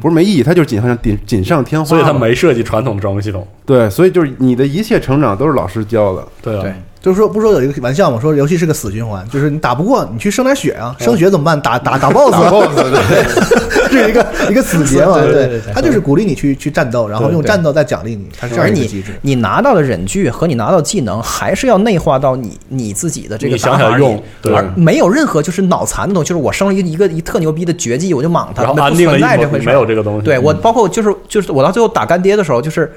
[0.00, 6.74] 不是没意义，它就是锦上锦锦上添花， 所以他没设计传统的装备系统，对，所以就是你的一切成长都是老师教的，对啊，对
[7.06, 11.60] 就是说，不是说有一个玩笑嘛，说游戏是个死循环，就是你打不过，你去升点血啊，升血怎么办？
[11.60, 13.88] 打打打 BOSS，打 BOSS 对。
[13.88, 15.72] 这 是一个一个死结嘛，对对对对。
[15.72, 19.12] 他就是鼓励你去去战斗，然后用战斗再奖励你，它是这而你样一个机制。
[19.22, 24.52] 你拿到的忍具和你拿到技能，还是要内化到你你自己的这个想打法里想用对。
[24.52, 26.28] 而没有任何就是脑残的东西。
[26.28, 29.72] 就是我生了一个一个一特牛逼的绝技，我就莽他，然后不安定了一模存在这回事儿。
[29.72, 32.92] 没有这个东西，对我包括就是就是我到最后打干爹的时候，就是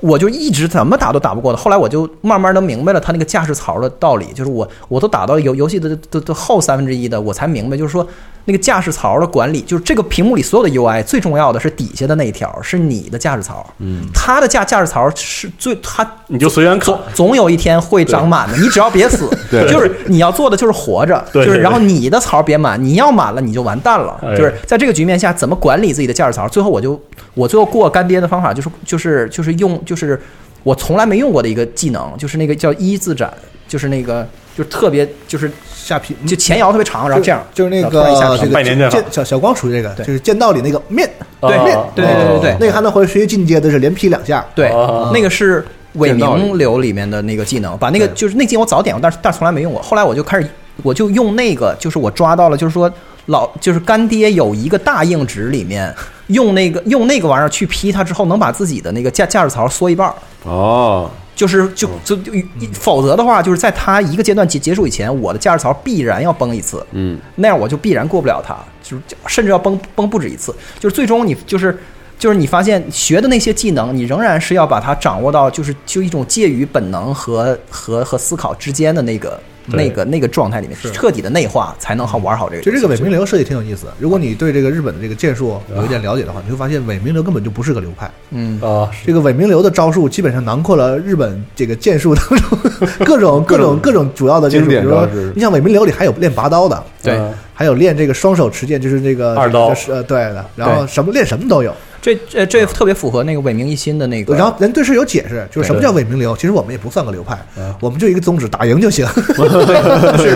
[0.00, 1.58] 我就一直怎么打都打不过的。
[1.58, 8.06] 后来我就慢慢的明白了他那个驾驶槽的道理，就是我我都打到游游戏的的的后三分之一的，我才明白，就是说
[8.48, 13.64] 那个驾驶槽的管理，就是这个屏幕里所有的 UI 最重要的是底下的那一条，是你的驾驶槽。
[13.78, 26.48] 嗯，它的驾驾驶槽是最它你就随缘砍总，总有一天会长满的，你只要别死， 对就是你要做的就是活着，对对就是然后你的槽别满，你要满了你就完蛋了，哎就是在这个局面下怎么管理自己的驾驶槽。
[26.48, 26.98] 最后我就
[27.34, 30.18] 我最后过干爹的方法就是就是就是用就是
[30.62, 33.30] 我从来没用过的一个技能，就是那个叫一字斩，
[33.68, 34.26] 就是那个
[34.58, 38.02] 就是特别就是下劈就前摇特别长，然后这样就是那个
[38.36, 38.90] 这个拜年见好。
[38.90, 40.04] 剑小小光属于这个，对。
[40.04, 41.08] 就是剑道里那个面
[41.40, 42.56] 对面对对对对。
[42.58, 46.88] 那个还能回学习进阶的是连劈两下，对啊，那个是伪名流里。
[46.92, 49.80] 面的那个技能，把那个就是那技能我早点过，但是但是从来没用过。
[49.80, 50.48] 后来我就开始，
[50.82, 52.90] 我就用那个，就是我抓到了，就是说
[53.26, 55.94] 老就是干爹有一个大硬直里面
[56.28, 60.14] 用那个用那个玩意儿去劈它之后，能把自己的那个驾驾驶槽缩一半儿。
[60.44, 62.32] 哦，就是就就就，
[62.72, 70.52] 否则的话，就是在它一个阶段结结束以前，我的驾驶槽必然要崩一次，嗯，那样我就必然过不了它，就是甚至要崩崩不止一次。
[70.80, 71.78] 就是最终你就是
[72.18, 82.70] 就是你发现学的那些技能，你仍然是要把它掌握到就是就一种介于本能和和和思考之间的那个对那个那个状态里面，彻底的内化才能好玩好这个游戏。
[82.70, 83.86] 其实这个伪名流设计挺有意思。
[83.98, 88.10] 如果你对这个日本的这个剑术有一点了解的话，你会发现伪名流根本就不是个流派。
[88.30, 92.58] 嗯，啊，这个伪名流的招数基本上囊括了日本这个剑术当中
[93.04, 101.74] 各种各种各种主要的剑术，经典比如说招式你像伪名流里还有练拔刀的，对嗯还有练这个双手持剑，就是这个二刀是呃对的，然后什么练什么都有。
[102.00, 104.34] 这这这特别符合那个伪明一心的那个。
[104.34, 106.36] 然后人对事有解释，就是什么叫伪名流？
[106.36, 107.38] 其实我们也不算个流派，
[107.80, 109.06] 我们就一个宗旨，打赢就行。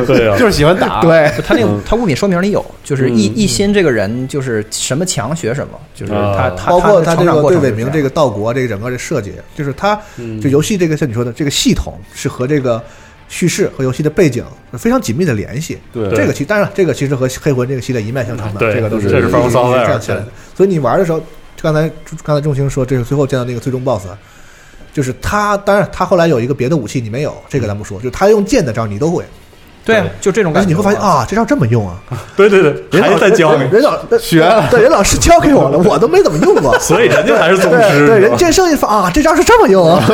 [0.06, 12.82] 对啊，就是喜欢打，对，他那个他物品说明里有，就是一嗯一心这个人就是什么强学什么，就是他啊他包括他他这个对伪明这个个道国这个整个的设计，就是他嗯就游戏这个像你说的这个系统是和这个
[13.28, 15.78] 叙事和游戏的背景非常紧密的联系。
[15.92, 20.26] 对这个其当然这个其实和黑魂这个系列一脉相承的，对这个都是这是一 Software，这样起来的。
[20.56, 21.22] 所以你玩的时候，
[21.62, 21.88] 刚才
[22.24, 24.06] 刚才仲卿说，这是最后见到那个最终 BOSS，
[24.92, 25.56] 就是他。
[25.58, 29.24] 当然，他后来有一个别的武器你没有，这个咱不说，就是他用剑的招你都会，
[29.84, 30.68] 对啊，就这种感觉。
[30.68, 32.02] 你会发现，啊，这招这么用啊，
[32.36, 36.76] 对对对，还人老在教你，人老 学了对，人老师教给我了，我都没怎么用过。
[36.80, 38.06] 所以人家还是宗师。
[38.06, 40.04] 对，人你知道吗见圣一发啊，这招是这么用啊，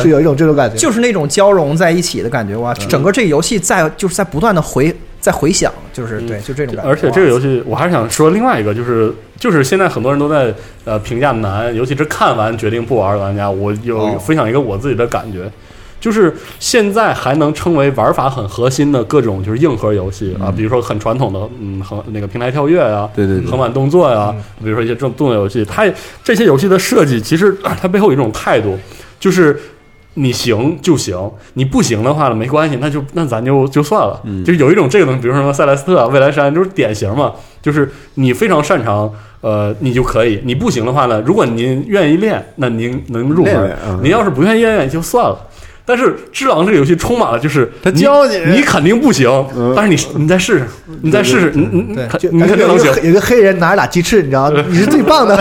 [0.00, 0.76] 是有一种这种感觉。
[0.76, 2.72] 就是那种交融在一起的感觉哇！
[2.74, 4.94] 整个这个游戏在就是在不断的回
[5.26, 6.88] 在回想，就是对，就这种感觉。
[6.88, 15.50] 而且这个游戏戏，我还是想说另外一个，就是就是现在很多人都在呃评价难，尤其是看完决定不玩的玩家，我有哦分享一个我自己的感觉。
[15.98, 25.84] 就是现在还能称为玩法很核心的各种就是硬核游戏啊，比如说很传统的嗯横那个平台跳跃啊、对对对横版动作呀，比如说一些这种动作游戏，它
[26.22, 28.78] 这些游戏的设计其实啊它背后有一种态度，
[29.18, 29.58] 就是
[30.16, 31.16] 你行就行，
[31.54, 34.20] 你不行的话呢没关系，那就那咱就就算了。
[34.24, 39.10] 嗯就是有一种这个东西，比如说什么塞莱斯特、啊、未来山，就是典型嘛，就是你非常擅长。
[39.42, 40.40] 呃，你就可以。
[40.44, 43.76] 你不行的话呢，如果您愿意练，那您能入门。
[44.02, 45.38] 您要是不愿意练，就算了。
[45.86, 49.72] 但是《只狼》这个游戏充满了，就是他教你你肯定不行，嗯。
[49.76, 50.66] 但是你你再试试，
[51.00, 54.64] 你再试试，你你你，肯就你肯定能行有个，有一个黑人拿着俩鸡翅，你知道吗？
[54.68, 55.36] 你是最棒的。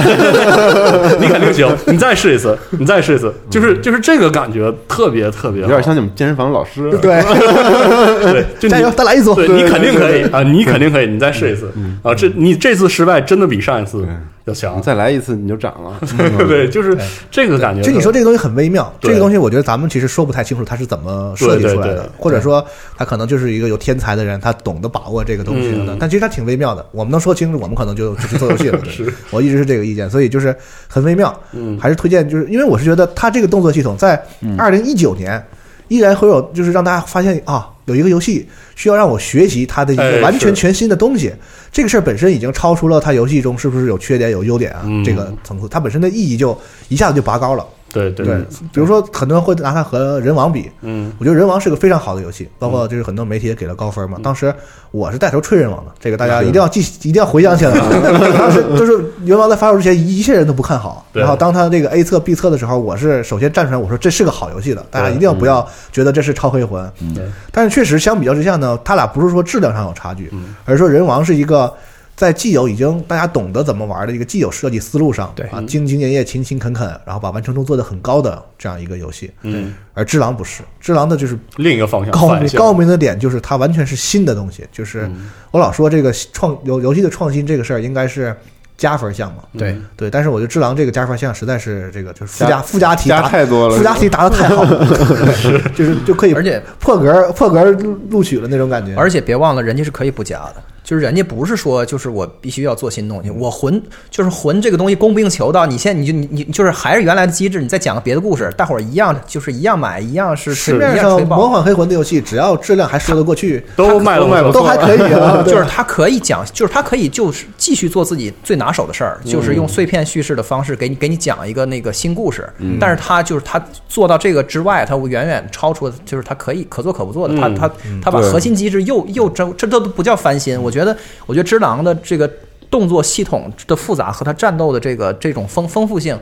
[1.19, 6.91] 你肯定行，你再试一次，你再试一次，就是就是这个感觉特别特别，有点像你们健身房老师。
[7.01, 7.21] 对，
[8.31, 9.33] 对，就加油，你再来一组。
[9.33, 11.71] 对你肯定可以啊，你肯定可以，你再试一次。
[11.75, 11.97] 嗯。
[12.03, 14.05] 啊，这你这次失败真的比上一次
[14.45, 15.99] 要强，再来一次你就涨了。
[16.47, 16.95] 对，就是
[17.31, 17.81] 这个感觉。
[17.81, 22.63] 就你说这个东西很微妙，这个东西我觉得咱们其实说不太清楚他是怎么设计出来的对对对，或者说
[22.97, 25.97] 他可能就是一个有天才的人，他懂得把握这个东西嗯的。
[25.99, 28.77] 但其实他挺微妙的，我们能说清楚，我们可能就只是做游戏了。
[28.83, 30.55] 对我一直是这个意见，所以就是
[30.87, 31.33] 很微妙。
[31.53, 34.21] 嗯还是推荐，就是因为我是觉得他这个动作系统在
[34.57, 35.41] 二零一九年
[35.87, 41.33] 依然会有，就是让大家发现啊，有一个游戏需要让我学习它的一哎个完全全新的东西。
[41.71, 47.65] 这个事儿本身已经超出了它游戏中是不是有缺点有优点啊、嗯这个层次，它本身的意义就一下子就拔高了。
[47.95, 48.37] 对对对，
[48.73, 54.19] 比如说很多人会拿它和人王比，嗯我觉得人王是个非常好的游戏，包括就是很多媒体也给了高分嘛。
[54.21, 54.53] 当时
[54.91, 57.87] 我是带头吹人王的，这个大家一定要记，一定要回想起来啊。
[58.37, 66.91] 当时就是人王在发售之前，一切人都不看好，对然后当他这个 A 测 B 测的时候，我是首先站出来，我说这是个好游戏的，大家一定要不要觉得这是超黑魂。
[67.15, 71.73] 对但是确实相比较之下呢，他俩不是说质量上有差距，嗯而是说人王是一个。
[72.15, 75.45] 在既有已经大家懂得怎么玩的一个既有设计思路上，对。
[75.47, 79.29] 啊，兢兢业业、勤勤恳恳，然后把完成度做得很高的这样一个游戏。
[79.41, 85.29] 嗯，而只狼不是，只狼的就是另一个方向高明高明的点就是它完全是新的东西，就是嗯。
[85.51, 88.35] 我老说这个创游游戏的创新这个事儿应该是
[88.77, 89.77] 加分项嘛，对。
[89.97, 93.75] 对，但是我觉得只狼这个加分项实在是这个就是附加加附加题加答太多了。
[93.75, 94.85] 附加题答的太好了，
[95.75, 111.49] 就是就可以而且破格破格录录取了那种感觉，而且别忘了，人家是可以不加的，就是人家不是说就是我必须要做新东西，我魂就是魂这个东西供不应求到，你现在你就你你就是还是原来的机制，你再讲个别的故事，大伙儿一样就是一样买，一样是市面一样吹上魔爆。
[111.49, 122.47] 幻黑魂的游戏，只要质量还说得过去，都卖都卖都还可以啊，就是他可以讲，就是他可以就是继续做自己最拿手的事儿，就是用碎片叙事的方式给你给你讲一个那个新故事。
[122.79, 127.35] 但是他就是他做到这个之外，他远远超出，就是他可以可做可不做的。
[127.35, 127.71] 他嗯他
[128.03, 130.61] 他把核心机制又又这这都不叫翻新。
[130.61, 132.29] 我觉得我觉得只狼的这个
[132.69, 136.19] 动作系统的复杂和它战斗的这个这种丰丰富性。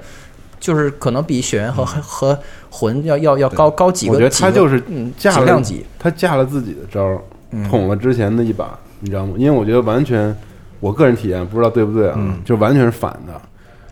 [0.59, 2.39] 就是可能比血缘和和
[2.69, 7.19] 魂要要要高高几个，我觉得他就是嗯架量级，他架了自己的招儿，
[7.51, 9.33] 嗯捅了之前的一把，你知道吗？
[9.37, 10.33] 因为我觉得完全，
[10.79, 13.33] 我个人体验不知道对不对啊，嗯就完全是反的。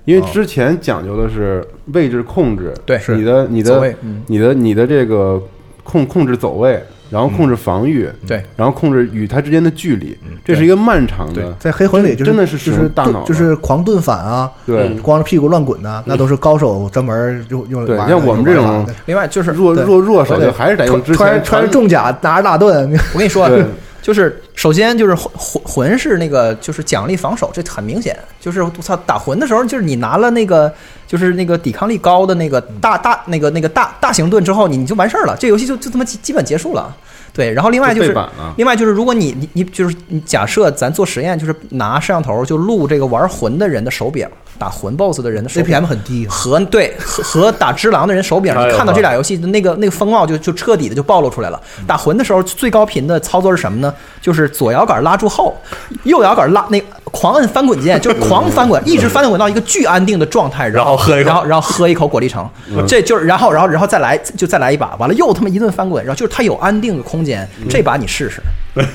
[0.06, 3.96] 因为之前讲究的是位置控制，对你的你的
[4.28, 5.44] 你的你的这个
[5.92, 23.66] 控控制走位，然后控制防御，对，然后控制与他之间的距离，这是一个漫长的，在黑魂里就是真的是就是大脑就是狂盾反啊，对嗯光着屁股乱滚呐，那都是高手专门用用对，玩像我们这种另外就是弱弱弱手就还是得用之前穿穿着重甲拿着大盾，我跟你说对，
[24.02, 28.18] 就是首先就是魂魂魂是那个就是奖励防守，这很明显。
[28.40, 30.74] 就是我操打魂的时候，就是你拿了那个
[31.08, 36.96] 就是那个抵抗力高的那个大大那个那个大大型盾之后，你你就完事儿了，这游戏就就这么基基本结束了。
[37.34, 38.18] 对，然后另外就就是
[38.58, 44.30] 另外就是如果你你你就是你假设咱做实验，就是拿摄像头就录这个玩魂的人的手表，
[44.62, 51.60] 打魂 BOSS 的人的手柄 APM 很低，和对和和打只狼的人手柄看到这俩游戏的那个那个风貌就就彻底的就暴露出来了。
[51.88, 53.92] 打魂的时候最高频的操作是什么呢？
[54.22, 55.58] 就是左摇杆拉住后，
[56.04, 62.48] 右摇杆拉那狂摁翻滚键，就是狂翻滚，一直翻滚到一个巨安定的状态，然然后喝一口然后然后喝一口果粒橙，
[62.88, 68.40] 这就是然后然后然后再来就再来一把，完了又他妈一顿翻滚，然后就是它有安定的空间，这把你试试，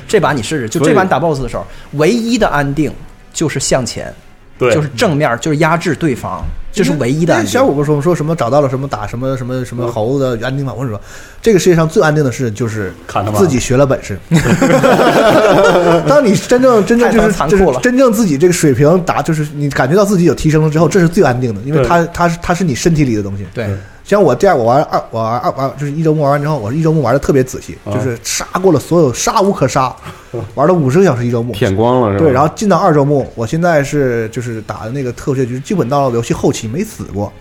[0.07, 2.93] 这把你试试，就这把你打 BOSS 的时候，唯一的安定
[3.33, 4.15] 就是向前。
[4.59, 6.43] 对，就是正面，就是压制对方，
[6.73, 7.51] 这是唯一的安定。
[7.53, 10.73] 小五不是说说什么找到了什么打什么什么什么猴子的安定法？
[10.73, 11.01] 我跟你说，
[11.43, 12.93] 这个世界上最安定的事就是
[13.37, 14.19] 自己学了本事。
[16.09, 23.47] 当你真正真正就是就是残酷了真正自己这个水平达，就是你感觉到自己有提升了之后，这是最安定的，因为对它它是它是你身体里的东西。
[23.55, 23.69] 对，
[24.07, 29.95] 像我第二我玩二我玩二玩就是一周目玩完之后，我是一周目玩的特别仔细，啊就是杀过了所有杀无可杀，
[30.55, 31.53] 玩了五十个小时一周目。
[31.53, 32.25] 舔光了是吧？
[32.25, 37.33] 对，然后进到二周目，我现在是就是打的那个特殊局，基本到了游戏后期没死过。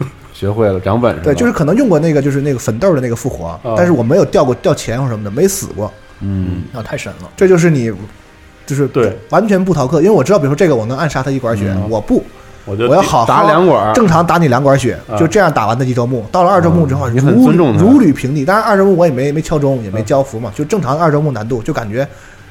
[0.32, 1.20] 学会了长本事。
[1.22, 5.92] 对，就是可能用过那个就是那个粉豆的那个复活，但是我没有掉过掉钱或什么的，没死过。
[6.20, 7.28] 嗯，啊，太神了。
[7.36, 7.92] 这就是你，
[8.64, 12.24] 就是对完全不逃课，因为我知道，比如说这个我能暗杀他一管血，嗯我不，
[12.68, 16.24] 我就我要好好打两管正常打你两管血，啊就这样打完的一周目。
[16.30, 18.44] 到了二周目之后，嗯你很如尊重他如履平地。
[18.44, 22.06] 当然二周目我也没没敲钟，也没嗯交符嘛，就正常二周目难度，就感觉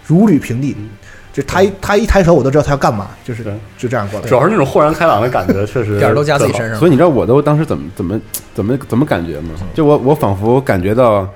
[0.06, 0.76] 如履平地。
[0.78, 0.90] 嗯
[1.34, 3.44] 就他一他一抬手，我都知道他要干嘛，就是
[3.78, 4.34] 就这样过来主。
[4.34, 6.80] 要是那种豁然开朗的感觉，确实 点儿都加自己身上。
[6.80, 8.20] 所以你知道我都当时怎么怎么
[8.56, 9.52] 怎么怎么感觉吗？
[9.76, 11.28] 就我我仿佛感觉到，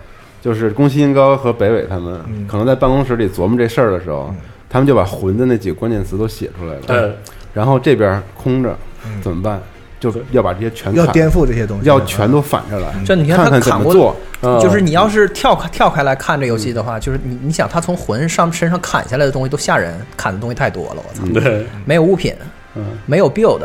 [0.42, 4.34] 就是宫崎英高和北纬他们嗯可能在办公室里琢磨这事儿的时候，
[4.68, 6.82] 他们就把魂的那几个关键词都写出来了。
[6.88, 7.16] 对，
[7.54, 8.78] 然后这边空着
[9.22, 9.62] 怎么办？
[10.00, 11.06] 就要把这些全砍。
[11.06, 14.16] 要颠覆这些东西，要全都反着来，这你看看看他砍过
[14.60, 22.34] 就是你要是跳开跳开来看这游戏的话，就是你你想他从魂上身上砍下来的东西都吓人，砍的东西太多了，我操，对，没有物品，
[22.74, 23.62] 嗯，没有 build，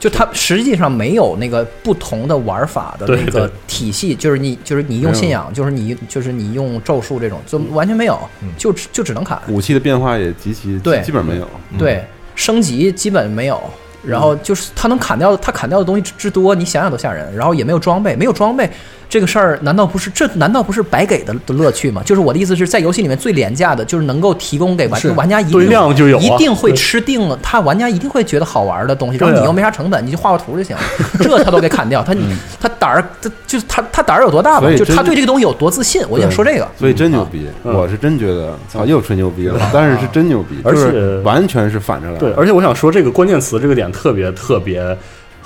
[0.00, 8.18] 就他实际上没有那个不同的玩法的那个体系，就是你就是你用信仰，就是你就是你用咒术这种，就完全没有，
[8.56, 11.02] 就只就只能砍，武器的变化也极其对。
[11.02, 11.46] 基本没有。
[11.78, 12.02] 对，
[12.34, 13.60] 升级基本没有。
[14.06, 17.34] 然后就是他能砍掉的，他砍掉的东西之多，你想想都吓人。
[17.34, 18.70] 然后也没有装备，没有装备
[19.14, 22.02] 这个事儿，难道不是这难道不是白给的的乐趣吗？
[22.04, 26.20] 就是我的意思是在游戏里面最廉价的，就是能够提供给玩是玩家一定量就有啊。
[26.20, 30.82] 一定会吃定了，他玩家一定会觉得好玩的东西，然后你又没啥成本，你就画个图就行了，
[31.22, 32.12] 这他都给砍掉，他
[32.60, 34.68] 他胆儿，他就是他他胆儿有多大吧？
[34.76, 36.66] 就他对这个东西有多自信，我就想说这个。
[36.76, 37.72] 所以真牛逼，嗯。
[37.72, 42.18] 我是真觉得，操，又吹牛逼了，但是是真牛逼，而且完全是反着来的。
[42.18, 44.84] 对，而且我想说这个关键词这个点特别特别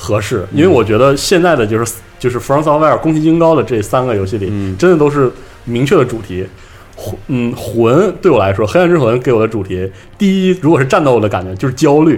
[0.00, 5.28] 合适，因为我觉得现在的就是就是 From Software、宫崎英高的这三个游戏里，嗯真的都是
[5.64, 6.46] 明确的主题。
[6.94, 12.16] 魂，嗯，魂对我来说，黑暗之魂给我的主题，第一，如果是战斗的感觉，就是焦虑；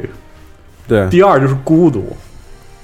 [0.87, 2.15] 对，第二就是孤独。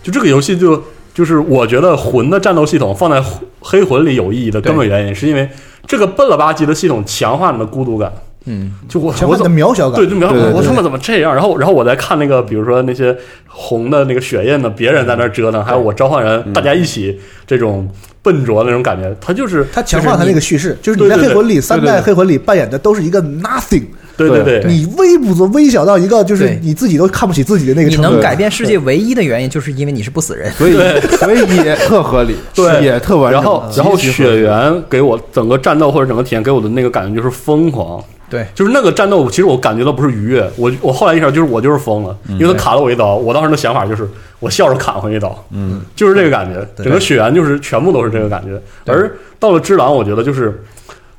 [0.02, 0.82] 就这个游戏就
[1.12, 3.22] 就是我觉得魂的战斗系统放在
[3.60, 5.46] 黑魂里有意义的根本原因，是因为
[5.86, 8.10] 这个笨了吧唧的系统强化你的孤独感。
[8.46, 10.00] 嗯，就我我怎么的渺小感。
[10.00, 11.34] 对，就描对对对我他妈怎么这样？
[11.34, 13.16] 然后，然后我再看那个，比如说那些
[13.46, 17.88] 红的那个血印的，别人在那折腾，还有我召唤人，大家一起这种
[18.22, 23.84] 笨拙那种感觉，他就是他强化他那个叙事，就是你在黑魂里三代黑魂里扮演的都是一个 nothing，
[24.16, 24.60] 对对。
[24.60, 28.10] 对你微不足微小到一个就是你自己都看不起自己的那个你程度。
[28.10, 30.50] 能改变世界唯一的原因，就是因为你是不死人。
[30.52, 30.72] 所以
[31.18, 32.82] 所以也特合理，对。
[32.82, 33.40] 也特完整。
[33.40, 34.36] 然后，然后极其合理。
[34.36, 44.08] 血缘给我整个战斗或者整个体验给我的那个感觉就是疯狂，对，就是那个战斗，其实我感觉到不是愉悦，我我后来意识到就是我就是疯了，因为他砍了我一刀，我当时的想法就是
[44.40, 48.60] 我笑着砍回一刀，嗯，就是这个感觉，整个血缘就是全部都是这个感觉。
[48.84, 50.62] 而到了只狼，我觉得就是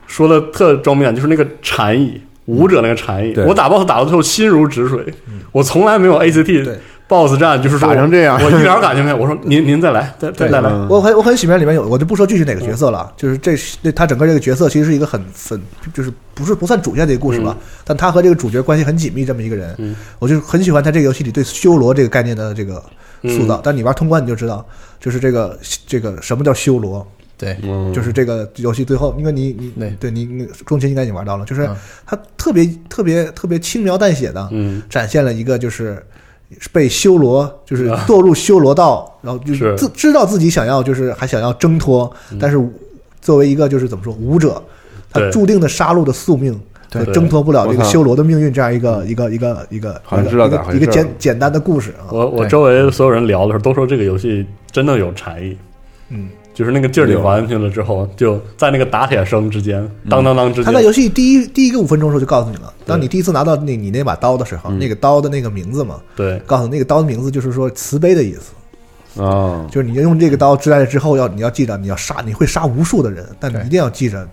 [0.05, 5.05] 说的特装面，就是那个禅意，武者那个禅意，我打 BOSS 打到最后心如止水，
[5.53, 6.77] 我从来没有 ACT 对。
[7.09, 8.37] BOSS 战就是打成这样。
[8.43, 9.15] 我一点感觉没有。
[9.15, 10.85] 我说您您再来，再再来，嗯。
[10.89, 15.61] 我很我很喜欢里面有，我就不说具体哪个角色了，就是这这他整个这个角色其实是一个很很
[15.93, 19.95] 就是不是不算主线的一个故事吧，但他和这个主角关系很紧密这么一个人，嗯。
[20.19, 22.83] 我就很喜欢他这个游戏里对修罗这个概念的这个
[23.23, 23.55] 塑造。
[23.55, 23.61] 嗯。
[23.63, 24.65] 但你玩通关你就知道，
[24.99, 27.07] 就是这个这个什么叫修罗，
[27.38, 27.93] 对，嗯。
[27.93, 29.95] 就是这个游戏最后，因为你你对。
[29.99, 31.75] 对你你中期应该已经玩到了，就是嗯。
[32.05, 34.81] 他特别特别特别轻描淡写的嗯。
[34.89, 36.03] 展现了一个就是
[36.71, 39.75] 被修罗就是堕入修罗道，然后就是。
[39.77, 42.57] 自知道自己想要就是还想要挣脱，但是
[43.21, 44.61] 作为一个就是怎么说武者，
[45.11, 46.59] 他注定的杀戮的宿命。
[46.89, 47.03] 对。
[47.13, 52.07] 挣脱不了这个修罗的命运，这样一个一个一个一个好像一个知道咋回事一个简简单的故事啊。
[52.11, 55.57] 我我周围所有人聊的时候都说这个游戏真的有禅意，
[56.11, 66.41] 嗯，就是那个劲儿里玩进去了之后，就在那个打铁声之间，当当当之间，他在游戏第一第一个五分钟的时候就告诉你了，当你第一次拿到那你那把刀的时候，那个刀的那个名字嘛，对。
[66.47, 74.27] 告诉那个刀的名字就是说慈悲的意思，啊，就是你要用这个刀织来了之后，要你要记着你要杀，你会杀无数的人，但你一定要记着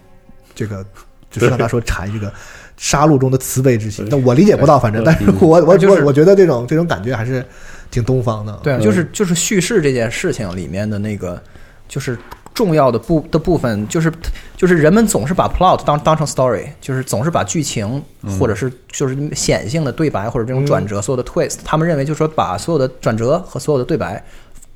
[0.54, 0.82] 这个，
[1.30, 2.32] 就是像他说禅这个
[2.78, 4.06] 杀戮中的慈悲之心。
[4.10, 7.44] 那我理解不到，反正，但是我我我 我觉得这种这种感觉还是
[7.90, 8.58] 挺东方的。
[8.62, 11.40] 对，就是就是叙事这件事情里面的那个，
[11.88, 12.18] 就是
[12.52, 14.12] 重要的部的部分，就是
[14.56, 18.02] 就是人们总是把 plot 当当成 story，就是总是把剧情
[18.38, 24.24] 或者是就是显性的对白或者这种转折，所有的 twist，他们认为就是说把所有的转折和所有的对白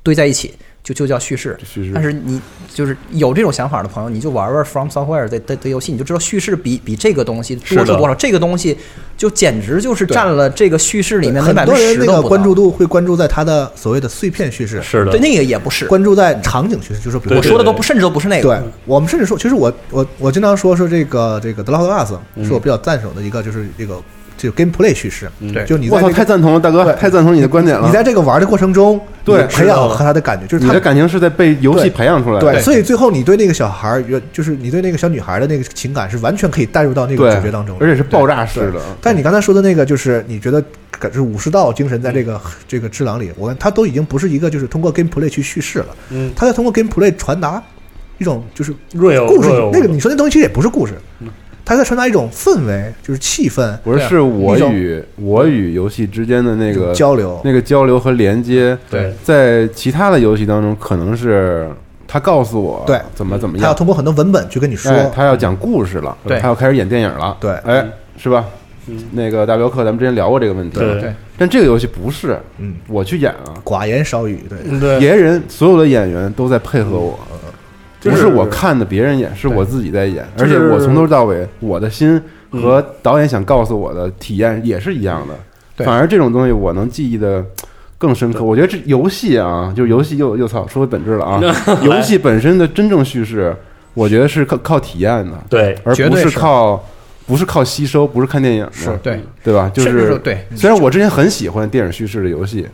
[0.03, 0.53] 堆在一起。
[0.83, 2.41] 就就叫叙事，叙事但是你
[2.73, 8.15] 就是有这种想法的朋友，你就玩玩 From Software 的的的游戏，你就知道叙事比比这个东西多出多少。
[8.15, 8.75] 这个东西
[9.17, 15.85] 就简直就是占了这个叙事里面的很百分之多人那个关注度会关注在它的所谓的碎片叙事，是的对，那个也不是。
[15.85, 18.43] 关注在场景叙事，就是比如对我说的都不，甚至都不是那个。
[18.43, 24.01] 对我们甚至说，其实我我我经常说说这个这个《The Last of Us》嗯是我比较赞赏的一个，就是这个
[24.39, 27.85] 这个 gameplay 叙事，对，就你我操太赞同了，大哥，太赞同你的观点了。
[27.85, 32.53] 你在这个玩的过程中，对你培养和他的感觉，就是他你的感情是在被游戏培养出来的。
[32.53, 38.79] 对，所以最后你对那个小孩儿，就是你对那个小女孩的那个情感是完全可以带入到那个主角当中的，而且是爆炸式的。
[39.01, 40.61] 但你刚才说的那个，就是你觉得
[41.01, 47.61] 就是武士道精神在这个这个智囊里，我看他都已经不是一个就是通过 gameplay 去叙事了，嗯，他在通过 gameplay 传达
[48.19, 49.49] 一种就是 real 故事。
[49.73, 51.27] 那个你说那东西其实也不是故事嗯，
[51.69, 57.39] 它在传达一种氛围，就是气氛不是是我与我与游戏之间的那个交流。
[57.43, 61.69] 那个交流和连接，对在其他的游戏当中可能是
[62.07, 67.85] 他告诉我对怎么怎么样他要，通过很多文本去跟你说，哎，他要讲故事了，对他要开始演电影了，对哎，
[68.17, 68.45] 是吧？
[68.87, 77.38] 嗯那个大镖客，咱们之前聊过这个问题，对对但这个游戏不是嗯，我去演啊，寡言少语，对，别人所有的演员都在配合我，就
[78.01, 82.21] 不是我看的别人演，是我自己在演，而且我从头到尾，我的心
[82.51, 85.33] 和导演想告诉我的体验也是一样的。
[85.75, 85.85] 对。
[85.85, 87.43] 反而这种东西我能记忆的
[87.97, 88.43] 更深刻。
[88.43, 91.41] 我觉得这游戏啊，就是游戏又又操，说回本质了啊，
[91.83, 93.55] 游戏本身的真正叙事，
[93.93, 96.83] 我觉得是靠靠体验的，对，而不是靠
[97.27, 99.69] 不是靠吸收，不是看电影的，是对，对吧？
[99.73, 100.45] 就甚至是说对。
[100.55, 102.65] 虽然我之前很喜欢电影叙事的游戏，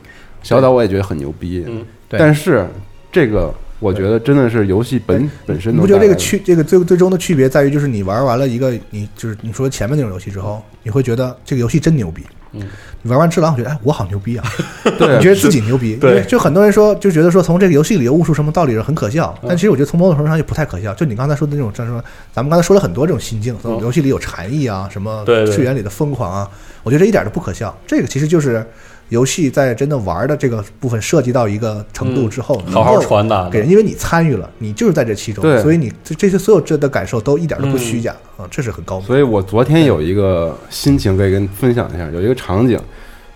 [0.43, 2.19] 小岛我也觉得很牛逼，嗯对。
[2.19, 2.65] 但是
[3.11, 12.23] 这个我觉得真的是游戏本本身你不觉得这个区这个最最终的区别在于，就是你玩完了一个你就是你说前面那种游戏之后，你会觉得这个游戏真牛逼。
[12.57, 12.61] 嗯，
[13.01, 14.45] 你玩完《只狼》，我觉得哎，我好牛逼啊！
[14.97, 20.93] 对你觉得自己牛逼，对因为就很多人说就觉得说从这个游戏里悟出什么道理是很可笑，但其实我觉得从某种程度上也不太可笑。
[20.93, 22.01] 就你刚才说的那种，像什么
[22.31, 26.49] 咱们刚才说了很多这种心境，嗯游戏里有禅意啊，什么对对次元里的疯狂啊，
[26.83, 27.77] 我觉得这一点都不可笑。
[27.85, 28.65] 这个其实就是
[29.09, 35.61] 游戏在真的玩的这个部分涉及到一个程度之后，嗯好好传达给人，因为你参与了，你就是在这其中，对。
[35.61, 37.79] 所以你这这些所有这的感受都一点都不嗯。
[37.79, 39.05] 虚假啊，这是很高明。
[39.05, 42.79] 所以我昨天有一个心情可以跟分享一下，有一个场景，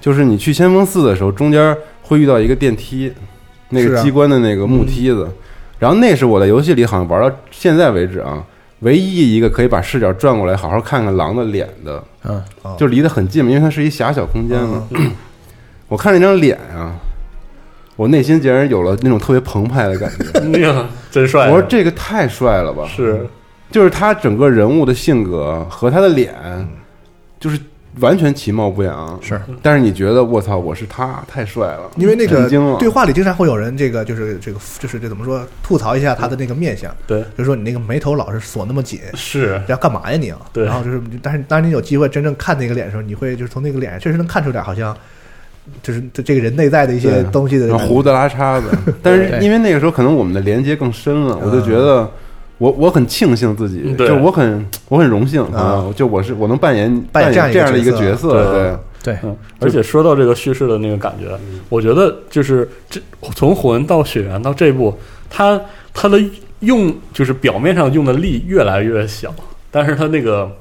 [0.02, 3.14] 就是你去先锋寺的时候，中间会遇到一个电梯，
[3.70, 5.28] 那个机关的那个木梯子，
[5.78, 8.44] 然后那是我在游戏里好像玩到现在为止啊，
[8.80, 12.76] 唯一一个可以把视角转过来好好看看狼的脸的，嗯，哦。
[12.80, 14.88] 就离得很近嘛，因为它是一狭小空间嘛。
[15.90, 16.96] 我看那张脸啊，
[17.98, 20.40] 我内心竟然有了那种特别澎湃的感觉。
[20.48, 21.50] 那个真帅。
[21.50, 22.88] 我说这个太帅了吧！
[22.88, 23.28] 是
[23.72, 26.34] 就是他整个人物的性格和他的脸，
[27.40, 27.60] 就是
[28.00, 29.20] 完全其貌不扬。
[29.22, 40.40] 是，但是你觉得我操，我是他，太帅了，因为那个对话里经常会有人这个就是这个就是这怎么说吐槽一下他的那个面相，对，就是说你那个眉头老是锁那么紧，是要干嘛呀你啊？
[40.52, 44.96] 对然后就是，但是当你有机会真正看那个脸的时候，你会就是从那个脸上确实能看出点好像
[45.82, 48.70] 就是这这个人内在的一些东西的胡子拉碴的。
[49.04, 52.10] 但是因为那个时候可能我们的连接更深了，我就觉得。
[52.60, 61.34] 我我很庆幸自己，就我很我很荣幸啊啊，就我是我能扮演扮演这样的一个角色，对对，对，嗯，而且说到这个叙事的那个感觉，
[61.70, 63.00] 我觉得就是这
[63.34, 64.94] 从魂到血缘到这一步，
[65.30, 65.58] 它
[65.94, 66.22] 它的
[66.60, 69.34] 用就是表面上用的力越来越小，
[69.72, 70.52] 但是它那个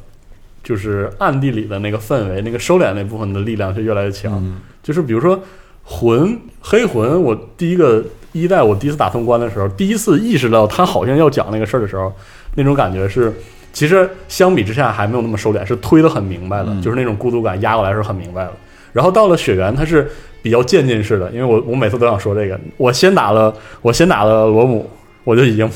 [0.62, 4.34] 就是暗地里的那个氛围，那个收敛那部分的力量是越来越强。
[4.34, 4.54] 嗯
[4.88, 5.38] 就是比如说
[5.84, 12.10] 魂黑魂，我第一个一代我第一次打通关的时候，第一次意识到他好像要讲那个事儿的时候，
[12.54, 13.30] 那种感觉是。
[13.70, 18.52] 其实相比之下还没有那么收敛，是推得很明白的，嗯就是那种孤独感压过来是很明白的。
[18.94, 20.10] 然后到了血缘，它是
[20.42, 24.88] 比较渐进式的，因为我我每次都想说这个，我先打了我先打了罗姆，
[25.22, 25.70] 我就已经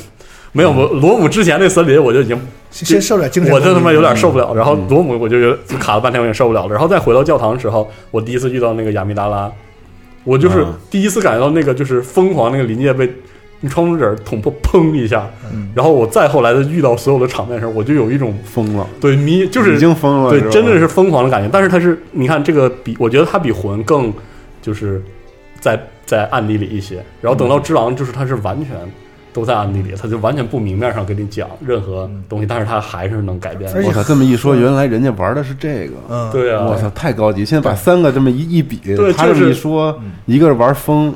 [0.52, 2.38] 没有罗罗姆之前那森林我就已经
[2.70, 4.54] 先受点精神，我就他妈有点受不了。
[4.54, 6.72] 然后罗姆我就觉得就卡了半天，我也受不了了。
[6.72, 9.50] 然后再回到教堂的时候，我第一次遇到那个亚米达拉，
[10.24, 13.10] 我就是啊第一次感觉到那个就是疯狂那个临界被
[13.60, 15.24] 你窗户纸捅破，砰一下，
[15.74, 21.48] 然后我再后来的遇到所有的场面时，候我就有一种疯了，对迷就是已经疯了，对真的是疯狂的感觉。
[21.52, 24.12] 但是它是，你看这个比，我觉得它比魂更
[24.60, 25.00] 就是
[25.60, 26.96] 在在暗地里一些。
[27.20, 28.76] 然后等到嗯只狼，就是它是完全
[29.32, 33.72] 都在暗地里，他就完全不明面上跟你讲任何东西，但是他还是能改变。
[33.74, 35.94] 而且我操，这么一说，原来人家玩的是这个。
[36.08, 37.44] 嗯，对啊，我操，太高级！
[37.44, 41.14] 现在把三个这么一一比，对他这么一说，一个是玩疯，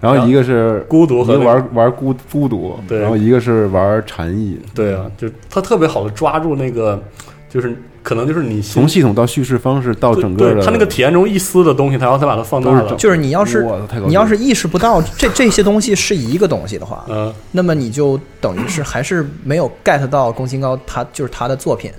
[0.00, 4.58] 然后一个是孤独和玩玩孤孤独，对然后一个是玩禅意。
[4.74, 7.02] 对啊，就他特别好的抓住那个，
[7.48, 7.74] 就是
[8.06, 12.94] 可能就是你从系统到叙事方式到整个的，对它那个体验中一丝的东西，它要再把它放大了。
[12.94, 13.66] 就是你要是
[14.06, 21.90] 你要是意识不到这 这些东西是一个东西的话，嗯，那么你就等于是还是没有 get 到宫崎高他就是他的作品，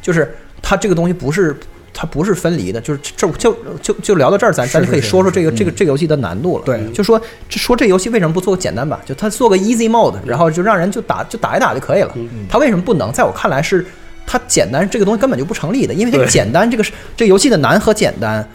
[0.00, 1.54] 就是他这个东西不是
[1.92, 6.64] 他不是分离的，就是这就就就聊到这儿，咱咱就可以说说这个这个这个游戏的难度了。
[6.64, 8.98] 对就说说这游戏为什么不做个简单版？
[9.04, 12.14] 就他做个 easy mode，然后就让人就打就打一打就可以了。
[12.48, 13.12] 他为什么不能？
[13.12, 13.84] 在我看来是
[14.30, 18.46] 它简单这个东西根本就不成立的，因为这个简单这个是这个游戏的难和简单。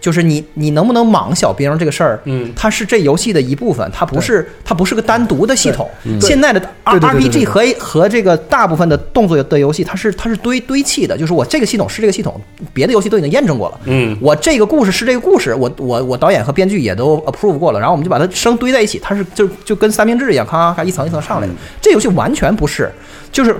[0.00, 5.90] 就是你，你能不能莽小兵这个事儿，嗯它是这游戏的一部分，它不是它不是个单独的系统。
[6.04, 12.40] 对现在的 R 对对对对 RPG 和和这个大部分的动作的游戏，它是它是堆堆砌的，就是我这个系统是这个系统，
[12.72, 13.80] 别的游戏都已经验证过了。
[13.86, 21.52] 嗯我这个故事是这个故事，我我我导演和编剧也都 approve 过了，然后我们就把它生堆在一起，它是就就跟三明治一样，咔咔咔一层一层上来的。
[21.82, 22.88] 这游戏完全不是，
[23.32, 23.56] 就是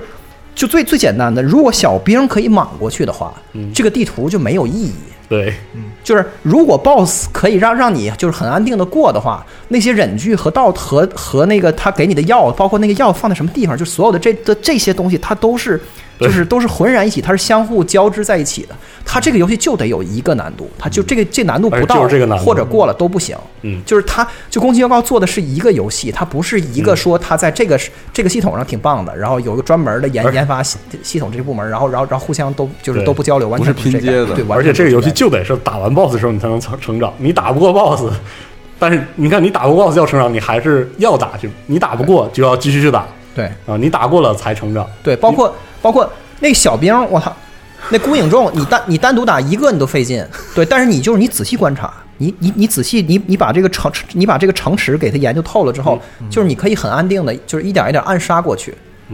[0.59, 3.33] 就最最简单的，如果小兵可以莽过去的话，
[3.73, 4.91] 这个地图就没有意义。
[5.29, 15.79] 对，嗯就是如果 BOSS 可以让让你就是很安定的过的话，那些忍具和道和和那个他给你的药，包括那个药放在什么地方，就所有的这的这些东西，它都是
[16.19, 18.75] 就是都是浑然一体，它是相互交织在一起的。
[19.05, 23.37] 它这个游戏就得有一个难度，它就这个这难度不到就是这个难度或者过了都不行。
[23.61, 27.79] 嗯就是它就宫崎英高做的是一个游戏，它不是一个说它在这个
[28.13, 38.13] 这个系统上挺棒的，然后有一个专门的研研发系系统这个部门，然后然后然后互相都就是都不交流，完全不是这个拼接的对，完而且这个游戏就得是打完 BOSS 的时候你才能成成长，你打不过 BOSS，
[38.79, 43.05] 但是你看你打不过 BOSS 要成长，你还是要打去，你打不过就要继续去打
[43.35, 43.43] 对。
[43.67, 44.87] 啊，你打过了才成长。
[45.03, 46.09] 对，包括包括
[46.39, 47.35] 那小兵，我操，
[47.89, 55.99] 那孤影众，你单你单独打一个你都费劲，对，但是你就是你仔细观察，你你你仔细你你把这个城你把这个城池给它研究透了之后，
[56.29, 58.73] 就是你可以很安定的，就是一点一点暗杀过去，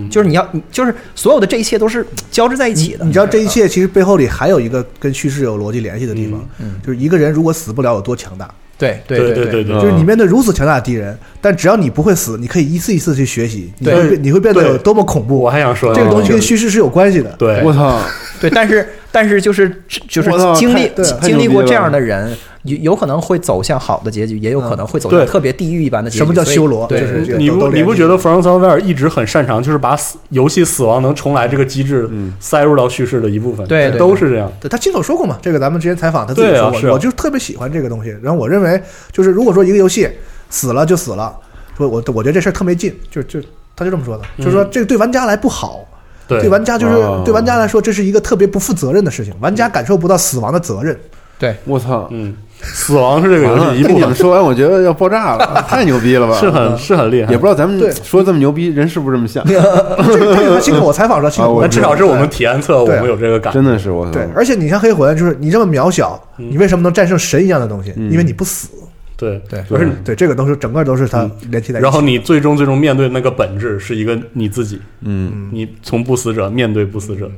[0.09, 6.41] 就是你要就是所有的这一切都是 交织在一起的，你知道这一切其实背后里还有一个跟叙事有逻辑联系的地方，
[6.85, 15.39] 就是一个人如果死不了有多强大，对对对对对对，就是你面对如此强大的敌人，但只要你不会死，你可以一次一次去学习，你会你会变得有多么恐怖。
[15.39, 15.49] 我。
[15.49, 17.33] 还想说这个东西跟叙事是有关系的。
[17.37, 17.61] 对。
[17.63, 18.01] 我操，
[18.41, 19.69] 对，但是但是就是
[20.09, 20.91] 就是经历
[21.21, 22.35] 经历过这样的人，
[22.66, 26.18] 有有可能会走向好的结局，也有可能会走向特别地狱一般的结局。
[26.20, 32.09] 什么叫修罗对就是你不你不觉得 From Software 一直很擅长，就是把死游戏死亡能重来这个机制
[32.39, 33.66] 塞入到叙事的一部分？
[33.68, 34.51] 对对都是这样。
[34.59, 38.16] 对他亲口说过嘛，这个咱们之前采访他自己说过，啊是啊我就特别喜欢这个东西。
[38.22, 40.09] 然后我认为，就是如果说一个游戏
[40.49, 41.36] 死了就死了，
[41.78, 43.39] 说我我觉得这事儿特没劲，就就
[43.76, 45.91] 他就这么说的，就是说这个对玩家来不好，嗯
[46.28, 50.97] 对对玩家就是哦对玩家来说，这是一个特别不负责任的事情，玩家感受不到死亡的责任。
[51.38, 51.55] 对。
[51.66, 52.07] 我操！
[52.11, 52.36] 嗯，
[52.74, 56.38] 死亡是这个，游戏一部分你们，说完，我觉得要爆炸了， 太牛逼了吧？
[56.39, 57.32] 是很是很厉害。
[57.32, 59.45] 也不知道咱们对说这么牛逼，人是不是这么想？
[59.47, 63.53] 这个这个他亲口我采访说亲口啊我那至少是我们体验测，我们有这个感。
[63.53, 64.11] 真的是我操！
[64.11, 67.93] 对，而且你像黑魂，就是你这么渺小，嗯你为什么能战胜神一样的东西？
[67.95, 68.70] 因为你不死。
[69.18, 71.84] 对对而且对，这个都是整个都是它连起在一起。
[71.84, 77.32] 然后你最终最终面对那个本质是一个你自己，嗯，你从不死者面对不死者，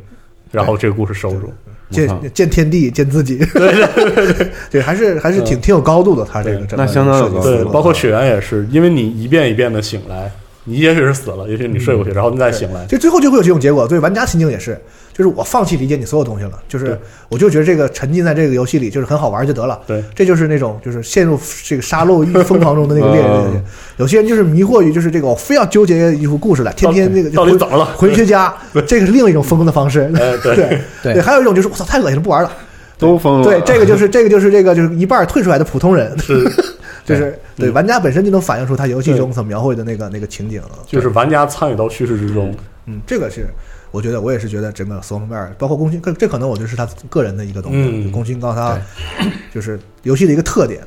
[0.52, 1.52] 然后这个故事收住。
[1.90, 3.38] 见见天地，见自己。
[3.56, 6.26] 对对对 对，还是还是挺挺有高度的。
[6.26, 10.30] 他这个那相当对包括雪原也是，因为你一遍一遍的醒来，
[10.68, 12.86] 你也许是死了，也许你睡过去，然后你再醒来。
[12.86, 13.88] 就最后就会有这种结果。
[13.88, 14.78] 对玩家心境也是，
[15.14, 17.00] 就是我放弃理解你所有东西了，就是
[17.30, 19.80] 我就觉得这个沉浸在这个游戏里就是很好玩就得了。
[19.88, 23.64] 对这就是那种就是陷入这个杀戮欲疯狂中的那个猎人 嗯。
[23.96, 28.54] 有些人就是迷惑于就是这个我非要纠结一副故事来，天天那个魂到底怎么了回学家，
[28.86, 30.12] 这个是另一种疯的方式。
[30.16, 32.52] 哎对对对对，还有一种就是我操太恶心了，不玩了。
[33.00, 33.44] 都疯了。
[33.44, 36.44] 对，这个就是这个就是这个就是一半退出来的普通人，是，
[37.16, 40.62] 就是对玩家本身就能反映出他游戏中所描绘的那个那个情景。
[40.86, 42.54] 就是玩家参与到叙事之中。
[42.86, 43.48] 嗯，这个是
[43.92, 48.04] 我觉得我也是觉得整个 s o m w a r 包括宫勋，这这可能我觉得是他个人的一个东西，嗯。
[48.06, 48.80] 就宫崎告诉他
[49.54, 50.82] 就是游戏的一个特点，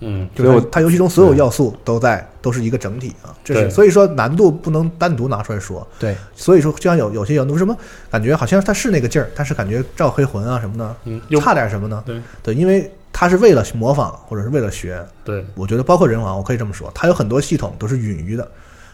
[0.00, 7.76] 嗯，就是他游戏中所有要素都在都是一个整体啊，这是所以说难度不能单独拿出来说，对，所以说就像有有些人为什么
[8.10, 12.02] 感觉好像他是那个劲儿，但是感觉照黑魂啊什么的，嗯差点什么呢？
[12.04, 18.46] 对对，因为他是为了模仿或者是为了学，对，我觉得包括人王，我可以这么说，他有很多系统都是允于的，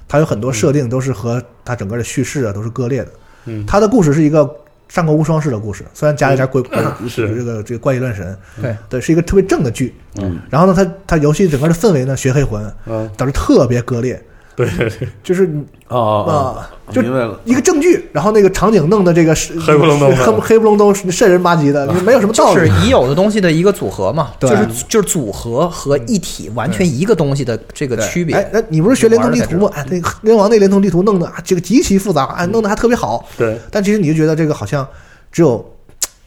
[0.06, 3.10] 他有很多设定都是和他整个的叙事啊都是割裂的。
[3.46, 3.64] 嗯。
[3.66, 4.48] 它的故事是一个
[4.86, 6.62] 战国无双式的故事，虽然加了一点鬼
[7.08, 9.94] 这个这个怪异乱神，对对，是一个特别正的剧。
[10.16, 14.22] 嗯，然后呢，他他游戏整个的氛围呢，学黑魂嗯，导致特别割裂，
[14.64, 15.44] 对对对， 就是
[15.88, 17.38] 啊，哦，就明白了。
[17.44, 22.68] 一个证据，然后那个场景弄的这个是黑不隆咚黑黑不隆咚、瘆人吧唧的，没有什么道就是。
[22.84, 28.36] 已有的东西的一个组合嘛，对就是就是组合和一体完全一个东西的这个对区别。
[28.36, 29.70] 哎，那你不是学联通地图吗？
[29.74, 33.26] 哎，那个联网那联通地图弄的啊，这个极其复杂，哎，弄得还特别好。
[33.36, 34.86] 对，但其实你就觉得这个好像
[35.32, 35.64] 只有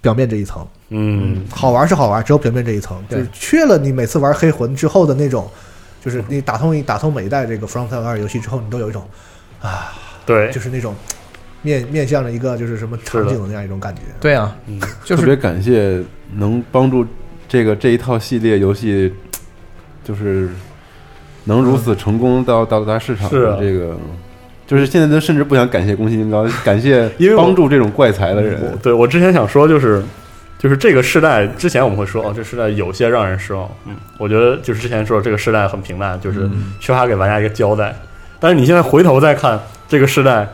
[0.01, 5.49] 表面这一层，嗯，好玩是好玩，只有表面这一层，就对是缺了你每次玩黑魂之后的那种，
[6.03, 9.07] 就是你打通一打通每一代这个 From Software 游戏之后，你都有一种
[9.61, 9.93] 啊
[10.25, 10.93] 对就，是那种
[11.61, 14.01] 面面向着一个就是什么场景的那样一种感觉。
[14.19, 16.03] 对啊，嗯，就是特别感谢
[16.35, 17.05] 能帮助
[17.47, 19.13] 这个这一套系列游戏，
[20.03, 20.49] 就是
[21.45, 23.95] 能如此成功到到达市场的这个，
[24.67, 28.61] 就是现在都甚至不想感谢宫崎英高，感谢因为帮助这种怪才的人。
[28.61, 30.03] 我对我之前想说就是。
[30.63, 33.69] 就是这个世代，之前我们会说哦，这世代有些让人失望。
[33.85, 36.49] 嗯，我觉得就是之前说这个世代很平淡，就是
[36.79, 37.93] 缺乏给玩家一个交代。
[38.39, 39.59] 但是你现在回头再看
[39.89, 40.47] 这个世代，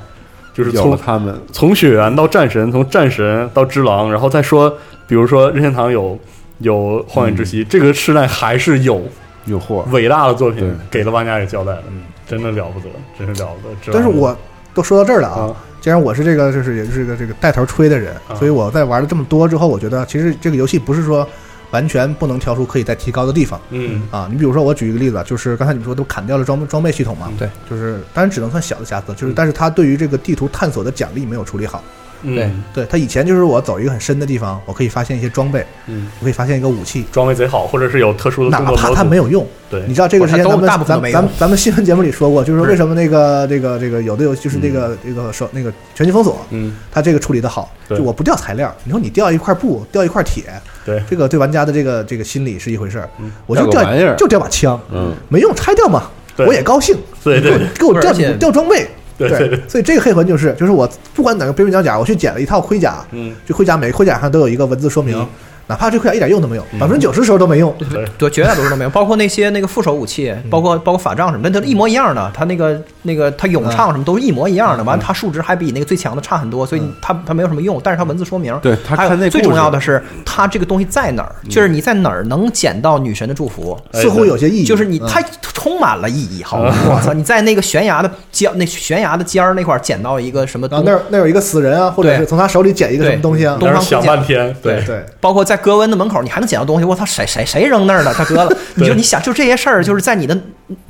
[0.51, 4.75] 就是从他们，从血缘到战神，从战神到之狼，然后再说，
[5.07, 6.17] 比如说任天堂有
[6.57, 8.99] 有荒野之息，这个世代还是有
[9.45, 11.83] 有货，伟大的作品给了玩家一个交代的，
[12.27, 13.93] 真的了不得，真是了不得。
[13.93, 14.35] 但是我
[14.79, 18.35] 都说到这儿了啊，啊，既然我是这个就是也就是个这个带头吹的人，啊。
[18.35, 21.27] 所以我在玩了这么多之后，我觉得其实这个游戏不是说
[21.71, 24.01] 完全不能挑出可以再提高的地方嗯。
[24.09, 24.27] 啊。
[24.31, 31.83] 你比如说，我举一个例子，就是刚才你说都砍掉了装装备系统嘛，对，就是当然只能算小的瑕疵，就是但是它对于这个地图探索的奖励没有处理好。
[32.23, 32.63] 嗯。
[32.73, 39.83] 对，他以前就是我走一个很深的地方，我可以发现一些装备，嗯，我可以发现一个武器，装备贼好，或者是有特殊的哪怕它没有用，对。
[39.87, 47.97] 你知道这个之前不是它都咱们咱咱们咱们新闻节目里说过，就是说为什么那个这个这个有的游戏就是这个这个说那个全境封锁，嗯，它这个处理的好，对。
[47.97, 50.43] 就我不掉材料，你说你掉一块布，掉一块铁，
[50.85, 58.87] 对，这个对玩家的这个这个心理是一回事儿嗯，我就掉掉个玩意儿就掉把枪，嗯，没用拆掉嘛，对我也高兴，对对对给我掉掉装备。
[59.27, 65.27] 对对对，所以这个黑魂就是，就是我不管哪个边边角甲，我去捡了一套盔甲，嗯，这盔甲每个盔甲上都有一个文字说明嗯，
[65.69, 67.71] 哪怕这盔甲一点用都没有，百分之九十时候都没用，
[68.17, 72.31] 对，绝大多数都没有，包括那些那个副手武器，包括包括法杖什么的，那都一模一样的。
[72.33, 77.79] 它那个那个它咏唱什么都是一模一样的，完了它数值还比那个最强的差很多，所以它它没有什么用。
[77.83, 83.79] 但是它文字说明，对它还有看那最重要的是它这个东西在哪儿，就是你在哪儿能捡到女神的祝福。
[83.91, 84.63] 哎似乎有些意义。
[84.63, 85.21] 嗯就是你它
[85.53, 86.73] 充满了意义，好吗？
[86.89, 87.13] 我操！
[87.13, 94.81] 你在那个悬崖的尖那悬崖的尖儿那块儿捡到一个什么那那有一个死人啊，或者是从他手里捡一个什么东西啊，东方想半天，对。
[94.85, 96.85] 对，包括在格温的门口，你还能捡到东西。
[96.85, 98.13] 我操，谁谁谁扔那儿了？
[98.13, 98.57] 他割了。
[98.75, 100.37] 你就你想，就这些事儿，就是在你的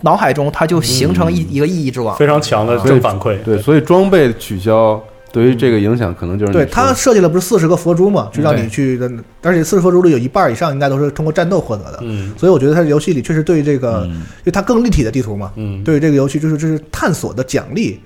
[0.02, 2.16] 脑海中，它就形成一一个意义之网。
[2.18, 5.02] 非常强的正反馈，对，所以装备取消
[5.32, 9.00] 对于这个影响可能就是对说他设计了不是四十个佛珠嘛，就让你去，
[9.44, 12.00] 而且四十佛珠里有一半以上应该都是通过战斗获得的。
[12.02, 18.00] 嗯所以我觉得它游戏里确实对这个，因为它更立体的地图嘛，嗯，对于这个游戏就是就是探索的奖励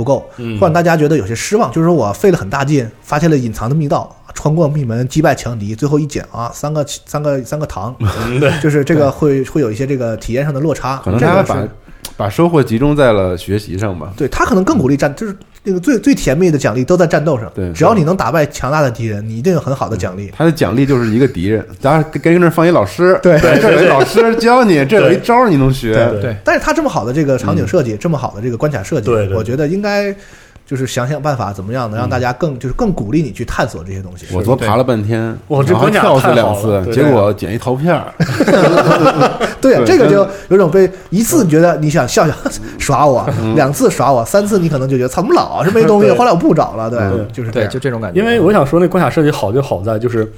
[0.00, 1.70] 不够，嗯会让大家觉得有些失望。
[1.70, 10.96] 就是说我费了很大劲，发现了隐藏的密道，穿过密门，击败强敌，最后一捡啊，三个三个三个糖，嗯对，就是这个会会有一些这个体验上的落差。
[11.04, 11.68] 可能大家把
[12.16, 14.12] 把收获集中在了学习上吧。
[14.16, 17.50] 对他可能更鼓励战，就是那个最最甜蜜的奖励都在战斗上。
[17.54, 20.32] 对只要你能打败强大的敌人，你一定有很好的奖励。
[20.36, 30.14] 他的奖励就是一个敌人，当然跟跟这儿放一老师，对这有一老师教你，这有一招你能学，对对但是他这么好的这个场景设计，这么好的这个关卡设计，我觉得应该
[30.70, 34.24] 就是想想办法，怎么样能让大家更就是更鼓励你去探索这些东西。
[34.32, 38.14] 我昨爬了半天，我这然后还关卡跳死两太好了次，结果捡一陶片儿，
[39.60, 42.32] 对这个就有种被一次你觉得你想笑笑
[42.78, 47.00] 耍我，两次耍我，三次你可能就觉得怎么老是没东西，后来我不找了，对
[47.32, 47.80] 就是对就。
[47.80, 48.20] 这种感觉。
[48.20, 50.32] 因为我想说，那关卡设计好就好在就是。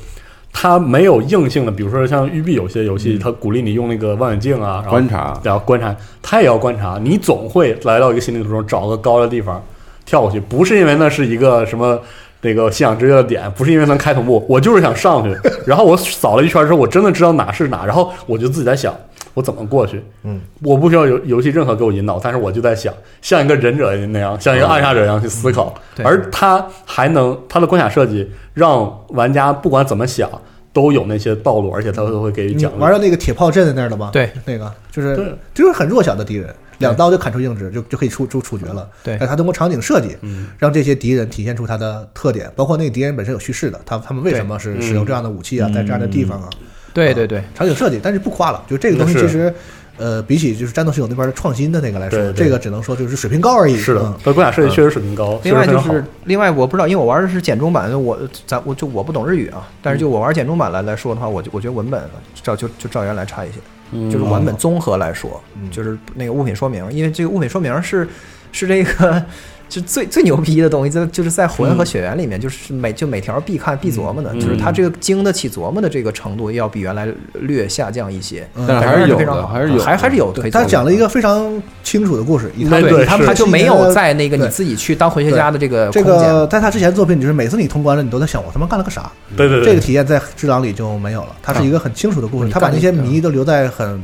[0.54, 7.00] 它没有硬性的，比如说像育碧有些游戏，它鼓励你用那个望远镜啊，然后观察然后观察，它也要观察。
[7.02, 9.60] 你总会来到一个新地图中，找个高的地方
[10.05, 12.00] 跳过去，不是因为那是一个什么
[12.40, 15.36] 那个信仰之约的点，不是因为能开同步，我就是想上去。
[15.66, 18.94] 然后我扫了一圈之后，我真的知道哪是哪，然后我就自己在想
[19.34, 20.03] 我怎么过去。
[20.24, 25.74] 嗯，我不需要游游戏任何给我引导，但是我就在想，像一个忍者那样，像一个暗杀者一样去思考。
[25.94, 30.28] 对而他还能他的关卡设计让玩家不管怎么想。
[30.74, 32.80] 都有那些道路，而且他都会给予你奖励。
[32.80, 34.09] 玩到那个铁炮阵在那儿了吗？
[34.11, 36.48] 对，那个就是对就是很弱小的敌人，
[36.82, 38.86] 两刀就砍出硬直，就就可以出出处决了。
[39.02, 46.50] 对但他通过场景设计，嗯让这些敌人体现出他的特点，包括那个敌人本身有叙事的，他他们为什么是使用这样的武器啊，嗯在这样的地方啊，
[46.92, 49.52] 对对对，场景设计，但是不夸了，就这个东西其实。
[49.98, 53.76] 呃，比起就是战斗系统那边的创新的那个来说，对对这个只能说就是水平高而已。
[53.76, 62.02] 是的嗯，它关卡设计确实水平高，另外就是，另外我不知道，因为我玩的是简中版，我咱我就我不懂日语啊，但是就我玩简中版来来说的话，我就我觉得文本
[62.42, 63.62] 照就就照原来差一些，嗯
[64.11, 68.09] 就是文本综合来说，就是那个物品说明，因为这个物品说明是
[68.51, 69.24] 是这个。
[69.72, 80.30] 就最最牛逼的东西，在就是在魂和血缘里面，就是每就每条必看必琢磨的，嗯就是它这个经得起琢磨的这个程度，要比原来略下降一些，嗯但还是有的，非常好还是有，还还是有。
[80.52, 86.30] 他讲了一个非常清楚的故事，他对他他就没有在那个你自己去当回学家的这个这空间。
[86.30, 89.10] 个在他之前的作品，就是每次你通关了，你都在想我他妈干了个啥？
[89.34, 93.98] 对对对，这个体验在《智囊》里就没有了，它是一个很清楚的故事，嗯他把那些谜都留在很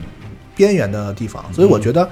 [0.57, 2.09] 边缘的地方，所以我觉得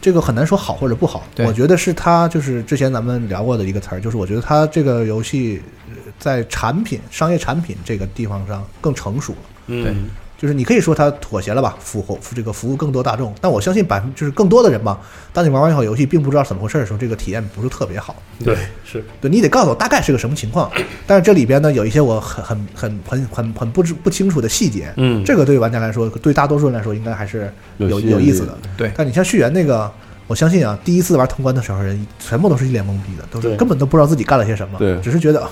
[0.00, 1.24] 这个很难说好或者不好。
[1.46, 9.38] 我觉得是它就是之前咱们聊过的一个词儿，就是我觉得它这个游戏呃在产品、商业产品这个地方上更成熟了。
[9.66, 10.08] 对嗯，
[10.40, 14.98] 就是你可以说它妥协了吧，服服这个服务更多大众，但我相信百分就是更多的人吧，
[15.34, 18.16] 当你玩完一款游戏并不知道怎么回事的时候，这个体验不是特别好。
[18.42, 20.70] 对是，对你得告诉我大概是个什么情况，
[21.06, 28.56] 但是这里边呢有一些我很很很很很很不知不清楚的细节，嗯这个对于玩家来说，对大多数人来说应该还是有有有意思的。
[28.78, 29.92] 对但你像续缘那个，
[30.26, 35.50] 我相信啊，第一次玩通关的时候，人全部都是一脸懵逼的，都是根本都不知道自己干了些什么，对只是觉得啊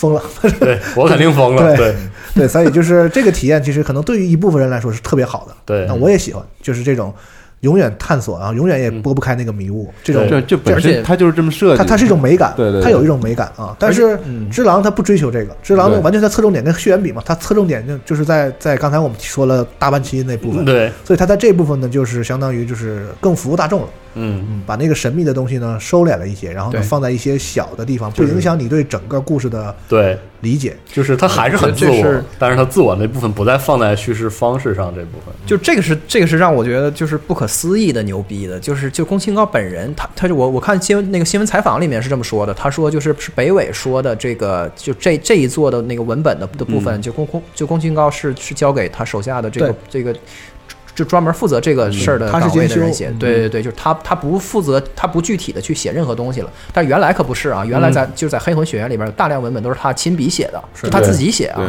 [0.00, 0.22] 疯了。
[0.58, 1.96] 对 我肯定疯了，对对
[2.34, 5.54] 对，所以就是这个体验，其实可能对于一部分人来说是特别好的。
[5.66, 7.14] 对那我也喜欢，就是这种
[7.60, 12.82] 永远探索啊，永远也拨不开那个迷雾，这种这这本而且身它就是这么设计的，它它是一种美感，对对对。
[12.82, 13.76] 它有一种美感啊。
[13.78, 14.48] 但是嗯。
[14.50, 16.00] 只狼它不追求这个，只狼对。
[16.00, 24.44] 完全在侧重点跟血缘比嘛，它侧重点就就是在在刚才我们说了大半期那部分，对，所以它在这部分呢，就是相当于就是更服务大众了，嗯。
[24.48, 30.76] 嗯，把那个神秘的东西呢收敛了一些，然后呢放在一些小的地方，不影响你对整个故事的对，理解。
[30.92, 50.14] 就是它还是很自我但是它自我那部分不再放在叙事方式上这部分，就这个是这个是让我觉得就是不可思议的牛逼的，就是就宫崎英高本人，他他就我我看新闻那个新闻采访里面是这么说的，他说就是是北纬说的这个就这这一座的那个文本的的部分，就宫宫就宫崎英高是是交给他手下的这个这个。
[50.92, 56.52] 就专门负责这个事儿的他是岗位的监修人写，嗯对对对，就是他，他不负责，他不具体的去写任何东西了。
[56.74, 61.62] 但原来可不是啊，原来在就是在黑魂学院里边，有大量文本都是他亲笔写的，是他自己写啊。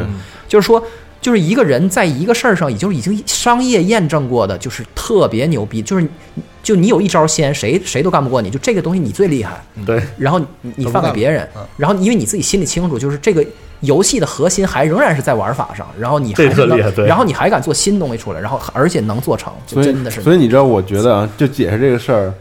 [0.49, 0.83] 就是说，
[1.21, 6.07] 就是一个人在一个事儿上，已经已经商业验证过的，就是特别牛逼，就是
[6.63, 10.01] 就你有一招先，谁谁都干不过你，就这个东西你最厉害，对。
[10.17, 13.45] 然后你你放给别人嗯，然后因为你自己心里清楚，就是这个
[13.79, 17.05] 游戏的核心还仍然是在玩法上，然后你这还是能特厉害对。
[17.07, 20.21] 然后你还敢做新东西出来，然后而且能做成，就所以真的是。
[20.21, 22.33] 所以你知道，我觉得啊，就解释这个事儿，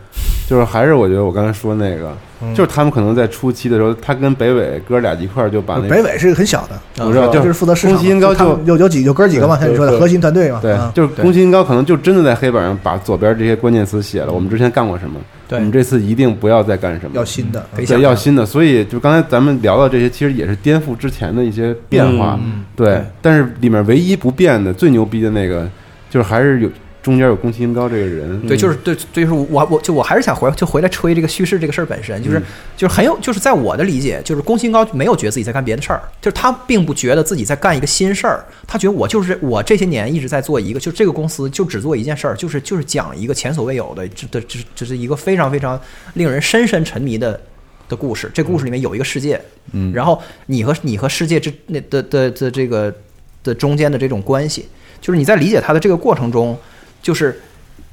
[0.49, 2.55] 就是还是我觉得我刚才说那个，嗯。
[2.55, 18.45] 就是他们可能在初期的时候，他跟北纬哥俩一块儿就把那北纬是个很小的，我知道就就是是负责市场嘛，宫崎英高就有有几有哥几个嘛，对像你说的核心团队嘛，对啊，就是宫崎英高可能就真的在黑板上把左边这些关键词写了，我们之前干过什么，对我们这次一定不要再干什么，要新的，对要新的。
[18.45, 22.39] 所以就刚才咱们聊到这些，其实也是颠覆之前的一些变化，
[22.75, 23.03] 对。
[23.23, 25.69] 但是里面唯一不变的、最牛逼的那个，
[26.09, 26.71] 就是还是有
[27.03, 32.43] 中间有宫崎英高这个人，对，就是对，就是我我就我还是想回就回来吹这个叙事这个事儿本身，就是、嗯。
[32.77, 45.81] 就是很有，就是在我的理解，就是宫崎英高没有觉得自己在干别的事儿，就是他并不觉得自己在干一个新事儿，他觉得我就是我这些年一直在做一个，就这个公司就只做一件事儿，就是就是讲一个前所未有的，这的这这是一个非常非常
[46.15, 47.41] 令人深深沉迷的。
[47.89, 49.41] 的故事，这故事里面有一个世界，
[49.73, 49.93] 嗯。
[49.93, 52.95] 然后你和你和世界之那的的的这个
[53.43, 54.69] 的中间的这种关系，
[55.01, 56.57] 就是你在理解它的这个过程中，
[57.03, 57.41] 就是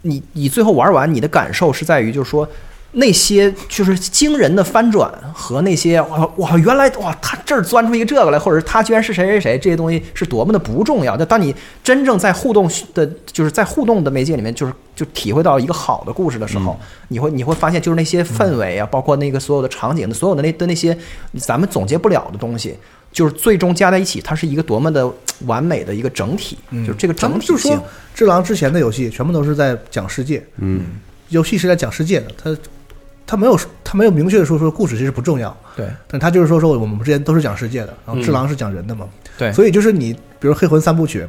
[0.04, 2.48] 你你最后玩完，你的感受是在于，就是说
[2.94, 11.16] 那些就是惊人的翻转和那些哇哇原来哇他这儿钻出一个这个来，或者是他居然是谁谁谁，这些东西是多么的不重要。
[11.18, 11.54] 但当你
[11.84, 16.80] 真正在互动的，就是在互动的媒介里面，就是就体会到一个好的故事的时候，
[17.10, 20.98] 你会你会发现，就是那些氛围啊，包括那个所有的场景，所有的那的那些
[21.38, 22.76] 咱们总结不了的东西。
[23.18, 25.12] 就是最终加在一起，它是一个多么的
[25.48, 26.56] 完美的一个整体，
[26.86, 27.84] 就是这个整体性们就说。
[28.14, 30.82] 只狼之前的游戏全部都是在讲世界，嗯，
[31.30, 32.56] 游戏是在讲世界的，它
[33.26, 35.88] 它没有他没有明确的说说故事其实不重要，对。
[36.08, 38.24] 但他就是说说我们之前都是讲世界的，然后嗯。
[38.24, 41.26] 只狼是讲人的嘛，对，所以就是你比如黑魂三部曲，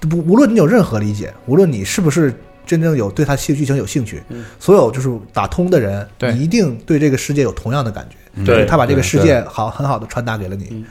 [0.00, 2.34] 不无论你有任何理解，无论你是不是
[2.66, 4.22] 真正有对他戏剧情有兴趣，
[4.58, 8.66] 所有就是打通的人，你一定对这个世界有同样的感觉，对。
[8.66, 10.68] 他把这个世界好很好的传达给了你。
[10.72, 10.84] 嗯。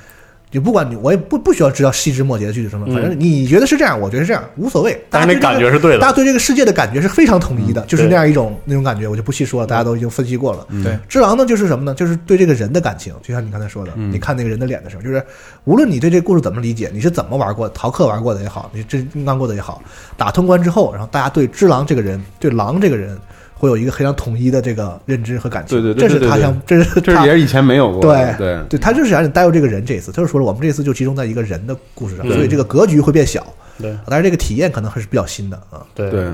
[0.55, 4.93] 你不管你，我也不不需要知道细枝末节的具体什么，反正你觉得是这样，我觉得是这样，无所谓。
[4.93, 10.65] 嗯但是那感觉是对的嗯大家对这个世界的感觉是非常统一的，就是那样一种那种感觉，我就不细说了，大家都已经分析过了。
[10.81, 11.93] 对，只狼呢，就是什么呢？
[11.93, 15.21] 就是对这个人的感情，就像你刚才说的，嗯你看那个人的脸的时候，就是
[15.65, 19.83] 无论你对这个故事怎么理解，你是怎么玩过，逃课玩过的也好，你是真金刚过的也好，
[20.15, 23.17] 打通关之后，然后大家对只狼这个人，对狼这个人，
[23.57, 25.77] 会有一个非常统一的这个认知和感情。
[25.77, 29.83] 对对对对对这是他想，这是他这也是以前没有过对的，对对，他就是想让你带入这个人。
[29.85, 33.45] 这一次，他就说了，我们这次就集中在一个人的故事上，嗯所以这个格局会变小，
[33.79, 33.95] 对。
[34.07, 35.85] 但是这个体验可能还是比较新的啊。
[35.93, 36.09] 对。
[36.09, 36.27] 对，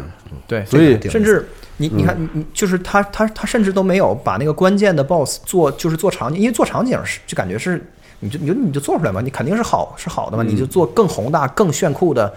[0.48, 1.48] 对，所以甚至
[1.78, 7.84] 你你看你你就是他他他甚至都没有把那个关键的 BOSS 做就是做场景，因为做场景是就感觉是
[8.20, 12.32] 你就你就你就做出来嘛，你肯定是好是好的嘛，你就做更宏大更炫酷的，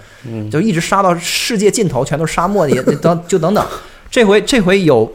[0.50, 3.64] 就一直杀到世界尽头全都是沙漠， 你等就等等，
[4.14, 5.10] 这回这回有。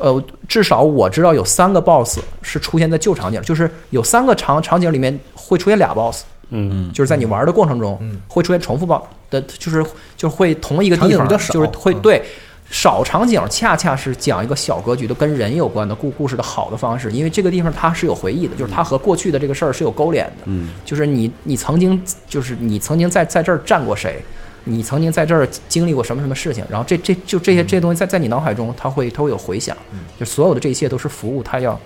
[0.00, 9.80] 呃，至少我知道有三个 BOSS 是出现在旧场景，就是有三个场场景里面会出现俩 BOSS，嗯就是在你玩的过程中，嗯会出现重复报的，就是
[10.16, 12.20] 就是会同一个地方，就是会嗯对
[12.68, 24.20] 少场景，恰恰是讲一个小格局的跟人有关的故故事的好的方式，因为这个地方它是有回忆的，就是它和过去的这个事儿是有勾连的，嗯，就是你你曾经就是你曾经在在这儿站过谁。
[24.64, 29.76] 你曾经在这儿经历过什么什么事情，然后这这就这些这些东西在在你脑海中，它会它会有回响，
[30.18, 31.80] 就所有的这一切都是服务它要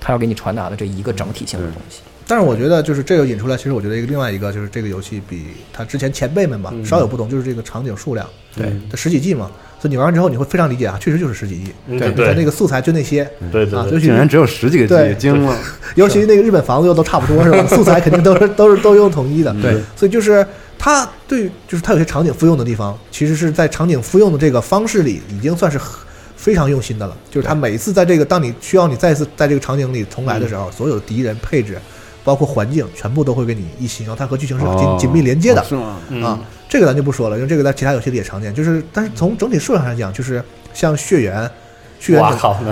[0.00, 2.00] 它要给你传达的这一个整体性的东西。
[2.30, 8.70] 但是我觉得，就是这个引出来，其实我觉得一个另外一个就是这个游戏比它之前前辈们吧稍有不同，就是这个场景数量，对。
[8.90, 9.50] 它十几 G 嘛，
[9.80, 13.22] 所以你玩完之后你会非常理解啊，确实就是十几 G，对它那个素材就那些。
[13.22, 13.92] 啊，对对对。
[13.92, 15.56] 尤其竟然只有十几个对 G，惊了，
[15.94, 17.66] 尤其那个日本房子又都差不多是吧？
[17.66, 20.46] 素材肯定都是都是都用统一的，对，所以就是
[20.78, 25.98] 它对，就是它有些场景复用的地方，其实是在场景复用的这个方式里，已经算是很
[26.36, 27.16] 非常用心的了。
[27.30, 31.76] 就是它每一次在这个当你需要你再次在这个场景里重来的时候，所有的敌人配置，
[32.22, 35.66] 包括环境，全部都会给你一新，然后它和剧情是紧哦紧密连接的哦。
[35.68, 35.96] 是吗？
[36.10, 38.54] 嗯啊，这个咱就不说了，因为这个在其他游戏里也常见。
[38.54, 41.50] 就是，但是从整体数量上来讲，就是像血缘，
[41.98, 42.22] 血缘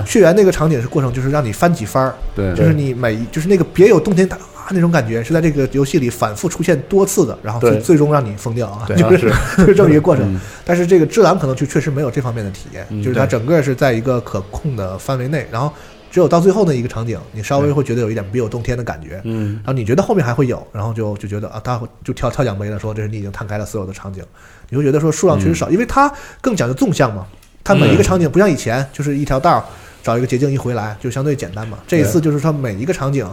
[0.05, 9.17] 血缘那个场景是过程，就是让你翻几番儿，对，就是你每就是那个别有洞天大啊那种感觉，是在这个游戏里反复出现多次的，然后最最终让你疯掉啊，就是
[9.57, 9.73] 就是。
[9.75, 10.33] 这么一个过程。
[10.33, 10.39] 嗯。
[10.65, 15.71] 但是这个《只狼》可能就确实没有这方面的体验，嗯就是它整个是在一个可控的范围内，然后
[16.11, 19.21] 只有到最后那一个场景，你稍微会觉得有一点别有洞天的感觉。
[19.23, 19.53] 嗯。
[19.55, 24.23] 然后你觉得后面还会有，然后就就觉得啊，他就跳跳奖杯了，说这是你已经摊开了所有的场景，
[24.69, 26.11] 你会觉得说数量确实少，因为它
[26.41, 27.25] 更讲究纵向嘛，
[27.63, 29.63] 它每一个场景不像以前就是一条道
[30.03, 33.25] 找一个捷径一回来就相对简单嘛，这一次就是它每一个场景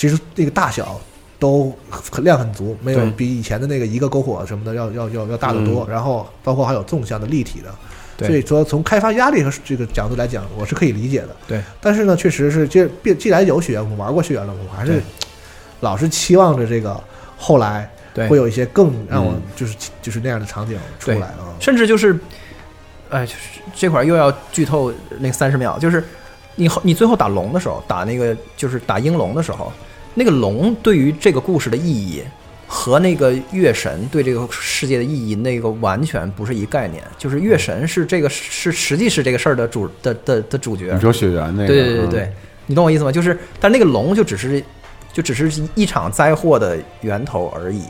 [0.00, 0.98] 其实那个大小
[1.38, 7.68] 都很量很足，没有比以前的那个一个篝火什么的要要要要大得多，然后包括还有纵向的立体的。
[8.16, 8.28] 对。
[8.28, 11.36] 所以说，从开发压力和这个角度来讲，我是可以理解的。
[11.46, 15.02] 对，但是呢，确实是，既既既然有血缘，我们玩过血缘了，我还是
[15.80, 16.98] 老是期望着这个
[17.36, 18.26] 后来对。
[18.26, 19.42] 会有一些更让我嗯。
[19.54, 21.52] 就是就是那样的场景出来啊。
[21.60, 22.18] 甚至就是，
[23.10, 26.02] 哎，就是这块儿又要剧透那三十秒，就是
[26.56, 29.70] 你后你最后打龙的时候，打那个就是打鹰龙的时候，
[30.14, 32.22] 那个龙对于这个故事的意义
[32.66, 37.02] 和那个月神对这个世界的意义，那个完全不是一概念。
[37.18, 42.32] 就是月神是这个是实际是这个事儿的主的的的主角你，说血缘那个，对对对对嗯，
[42.66, 43.10] 你懂我意思吗？
[43.10, 44.62] 就是，但那个龙就只是
[45.12, 47.82] 就只是一场灾祸的源头而已。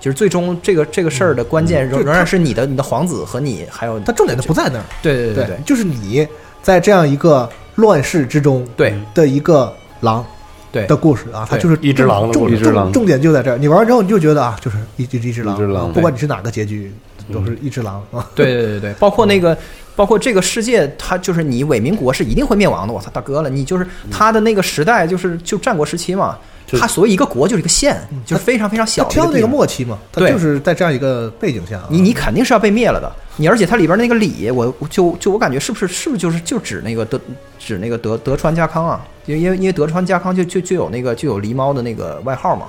[0.00, 6.24] 就是最终这个这个事儿的关键仍仍然是你的你的皇子和你还有他重点都不在那儿，对对对对就是你
[6.62, 10.24] 在这样一个乱世之中对的一个狼
[10.70, 13.58] 对的故事啊，它就是一只狼的重故事一只狼重重点就在这儿。
[13.58, 16.92] 你玩完之后，你就觉得啊，就是一只一只狼，不管你是哪个结局，
[17.32, 18.26] 都是一只狼啊。
[18.34, 19.56] 对对对对，包括那个，
[19.96, 22.92] 包括这个世界，它就是你伪民国是一定会灭亡的。
[22.92, 26.38] 我操，大哥了，你就是他的那个时代，就是就战国时期嘛。
[26.66, 33.10] 就它所谓一个国就是一个县，就是非常非常小他挑那个末期嘛，他对就是在这样一个背景下啊，你你肯定是要被灭了的。
[33.38, 37.18] 你而且它里边那个礼，我我就就我感觉是不是是不是就是就指那个德
[37.58, 39.00] 指那个德德川家康啊？
[39.28, 42.66] 因为因为因为德川家康就就就有那个就有狸猫的那个外号嘛。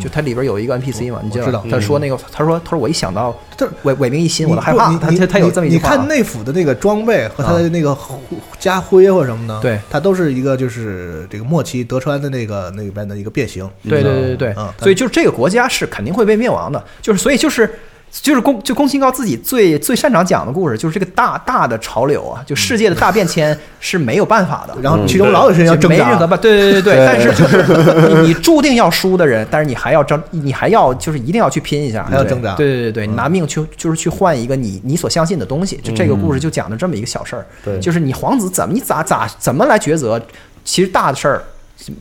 [0.00, 4.90] 就它里边有一个 NPC 嘛，你知道他说那个，他说他说我一想到这伪伪名一新，我都害怕。
[4.96, 7.96] 他他他有这么一句话啊你看内府的那个装备和他的那个
[8.58, 13.70] 家徽或者什么的，对他都是一个就是这个末期德川的那个那边的一个变形。
[13.82, 17.70] 对对对对对啊，所以就是这个国家是肯定会被灭亡的，就是所以就是
[18.22, 24.74] 就是宫就宫崎高自己最最擅长讲的故事，就是这个大大的潮流啊，就世界的大变迁是没有办法的。
[24.80, 27.64] 然后嗯其中老有人要就挣扎，没任何办，对对对对对，但是就是
[28.22, 32.54] 你你注定要输的人，但是你还要争，你还要就是一定要去拼一下，还要挣扎。
[32.54, 35.80] 对对对对，你拿命去就是去换一个你你所相信的东西。
[35.82, 37.80] 就这个故事就讲的这么一个小事儿，对。
[37.80, 40.20] 就是你皇子怎么你咋咋怎么来抉择，
[40.64, 41.42] 其实大的事儿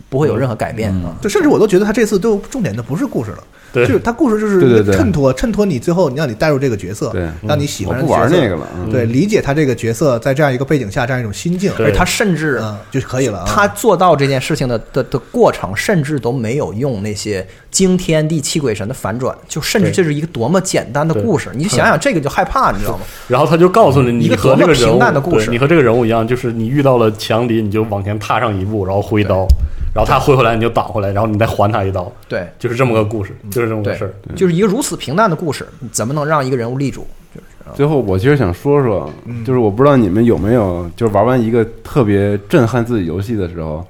[0.09, 0.93] 不会有任何改变。
[1.03, 1.15] 啊。
[1.19, 3.43] 就甚至我都觉得他这次都重点的不是故事了，
[3.73, 3.85] 对。
[3.85, 7.27] 就是他故事就是衬托衬托你最后你让你带入这个角色，对。
[7.41, 8.91] 让你喜欢不欢上角色玩那个了，嗯。
[8.91, 13.45] 对，理解他这个角色在这样一个背景下这样一种心境，而他甚至嗯就可以了啊。
[13.47, 23.03] 他做到这件事情的的的过程，甚至都没有用那些惊天地泣鬼神的反转，就甚至对这是一个多么简单的故事，你想想这个就害怕，你知道吗？
[23.27, 25.49] 然后他就告诉你，你一个和这个人物多么平淡的故事。
[25.49, 29.47] 你和这个人物一样，就是你遇到了强敌，你就往前踏上一步，然后挥刀，
[29.93, 37.05] 然后他挥回来你就挡回来，然后你再还他一刀，对就是这么个故事，就是这么个事儿。，就是一个如此平淡的故事，怎么能让一个人物立住？
[37.33, 39.09] 就是最后，我其实想说说，
[39.45, 43.85] 就是我不知道你们有没有，就是玩完一个特别震撼自己游戏的时候，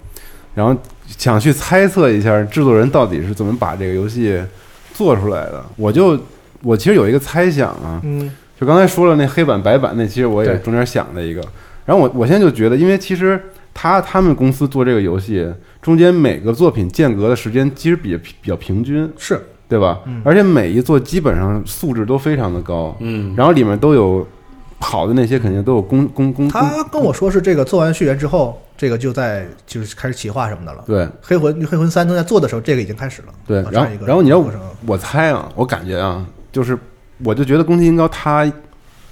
[0.53, 0.75] 然后
[1.07, 4.41] 想去猜测一下制作人到底是怎么把这个游戏
[4.93, 5.63] 做出来的。
[5.77, 6.19] 我就
[6.61, 11.41] 我其实有一个猜想啊，嗯就刚才说了那黑板白板那，其实我也中间想了一个。
[11.85, 13.41] 然后我我现在就觉得，因为其实
[13.73, 15.51] 他他们公司做这个游戏，
[15.83, 19.39] 中间每个作品间隔的时间其实比比较平均，是。
[19.65, 20.01] 对吧？
[20.23, 24.27] 而且每一座基本上素质都非常的高，嗯，然后里面都有
[24.77, 30.83] 好的那些肯定都有公公公公他跟我说是这个做完续缘之后，这个就在就是开始企划什么的了。
[30.85, 31.07] 对。
[31.21, 33.29] 黑魂黑魂三正在做的时候，这个已经开始了。
[33.47, 36.77] 对然后然后你知道过程我猜啊，我感觉啊，就是
[37.23, 38.45] 我就觉得宫崎英高他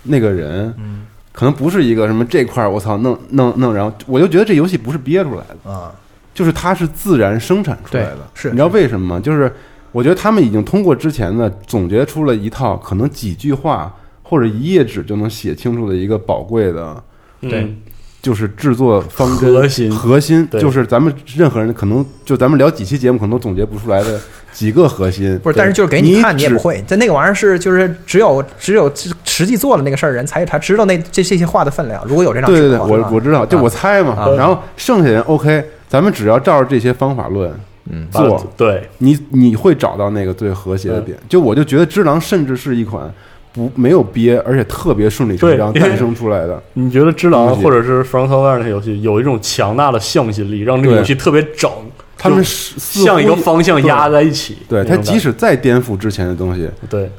[0.04, 1.08] 那个人，嗯。
[1.32, 5.92] 可能不是一个什么这块儿我操弄弄弄，然后我就觉得这游戏不是憋出来的，啊，
[6.34, 8.20] 就是它是自然生产出来的。
[8.34, 9.20] 是你知道为什么吗？
[9.20, 9.52] 就是
[9.92, 17.04] 我觉得他们已经通过之前的总结出了一套可能几句话或者一页纸就能写清楚的一个宝贵的，
[17.42, 17.76] 对，
[18.22, 24.20] 就是制作方针核心核心就是咱们任何人可能就咱们聊几期节目可能都总结不出来的
[24.54, 25.40] 几个核心。
[25.40, 26.84] 不是，但是就是给你看，你也不会。
[26.86, 28.92] 在那个玩意儿是就是只有只有
[29.24, 32.04] 实际做了那个事儿人才才知道那这这些话的分量。
[32.06, 34.14] 如果有这张对对对，纸的话，是吧我我知道，就啊我猜嘛。
[34.14, 37.52] 啊然后剩下人 OK，咱们只要照着这些方法论
[37.90, 41.18] 嗯做，对，你你会找到那个最和谐的点。
[41.28, 43.12] 就我就觉得《只狼》甚至是一款
[43.54, 46.62] 不没有憋，而且特别顺理成章诞生出来的。
[46.74, 51.70] 你觉得《只狼或者是《Software》那些游戏有一种强大的向心力，让这个游戏特别整，
[52.18, 54.58] 他们向一个方向压在一起。
[54.70, 57.10] 对那种感他即使再颠覆之前的东西，对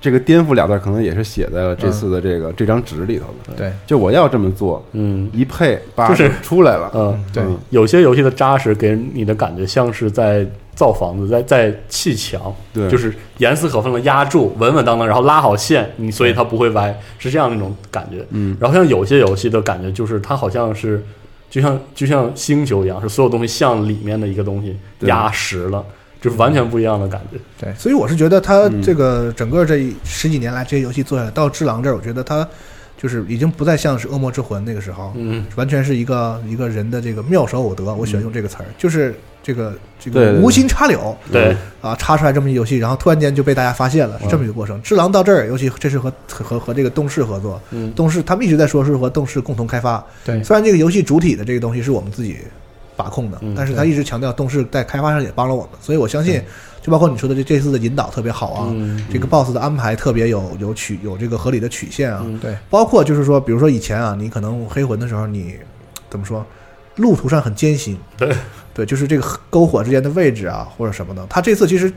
[0.00, 3.54] 这个“颠覆”俩字可能也是写在了这次的这个这张纸里头的。
[3.56, 6.90] 对就我要这么做，嗯一配八就是出来了。
[6.94, 10.44] 嗯，对嗯有些游戏的扎实给你的感觉像是在
[10.74, 12.88] 造房子，在在砌墙，对。
[12.90, 18.24] 就是严丝合缝的压住，稳稳当当，然后拉好线，你所以它不会歪，是这样那种感觉。
[18.30, 21.04] 嗯，然后像有些游戏的感觉就是它好像是
[21.50, 25.08] 就像就像星球一样，是所有东西向里面的一个东西对。
[25.08, 25.84] 压实了，
[26.20, 27.38] 就是完全不一样的感觉。
[27.60, 27.74] 对。
[27.74, 32.48] 所以我是觉得他嗯这个整个这十几年来这些游戏做下来，到《只狼》这儿，我觉得他
[32.96, 37.84] 就是已经不再像是《恶魔之魂》那个时候，嗯，完全是一个一个人的这个妙手偶得。
[37.94, 41.16] 我喜欢用这个词儿，就是这个这个无心插柳。
[41.30, 44.80] 对，啊，插出来这么一游戏，然后突然间就被大家发现了，是这么一个过程。
[44.82, 47.92] 智狼到这儿，尤其这是和和和这个动视合作，嗯。
[47.94, 50.04] 动视他们一直在说是和动视共同开发。
[50.24, 50.42] 对。
[50.42, 52.38] 虽然这个游戏主体的这个东西是我们自己
[52.96, 53.54] 把控的，嗯。
[53.56, 56.40] 但是他一直强调动视在开发上也帮了我们，所以我相信，
[56.80, 59.04] 就包括你说的这这次的引导特别好啊，嗯。
[59.12, 62.38] 这个 BOSS 的安排特别有有曲有这个合理的曲线啊，嗯。
[62.38, 62.56] 对。
[62.70, 65.56] 包括就是说，比如说以前啊，你可能黑魂的时候，你
[66.10, 66.44] 怎么说，
[66.96, 68.34] 路途上很艰辛，对
[68.74, 71.26] 对，就是这个篝火之间的位置啊，或者什么的。
[71.28, 71.92] 他这次其实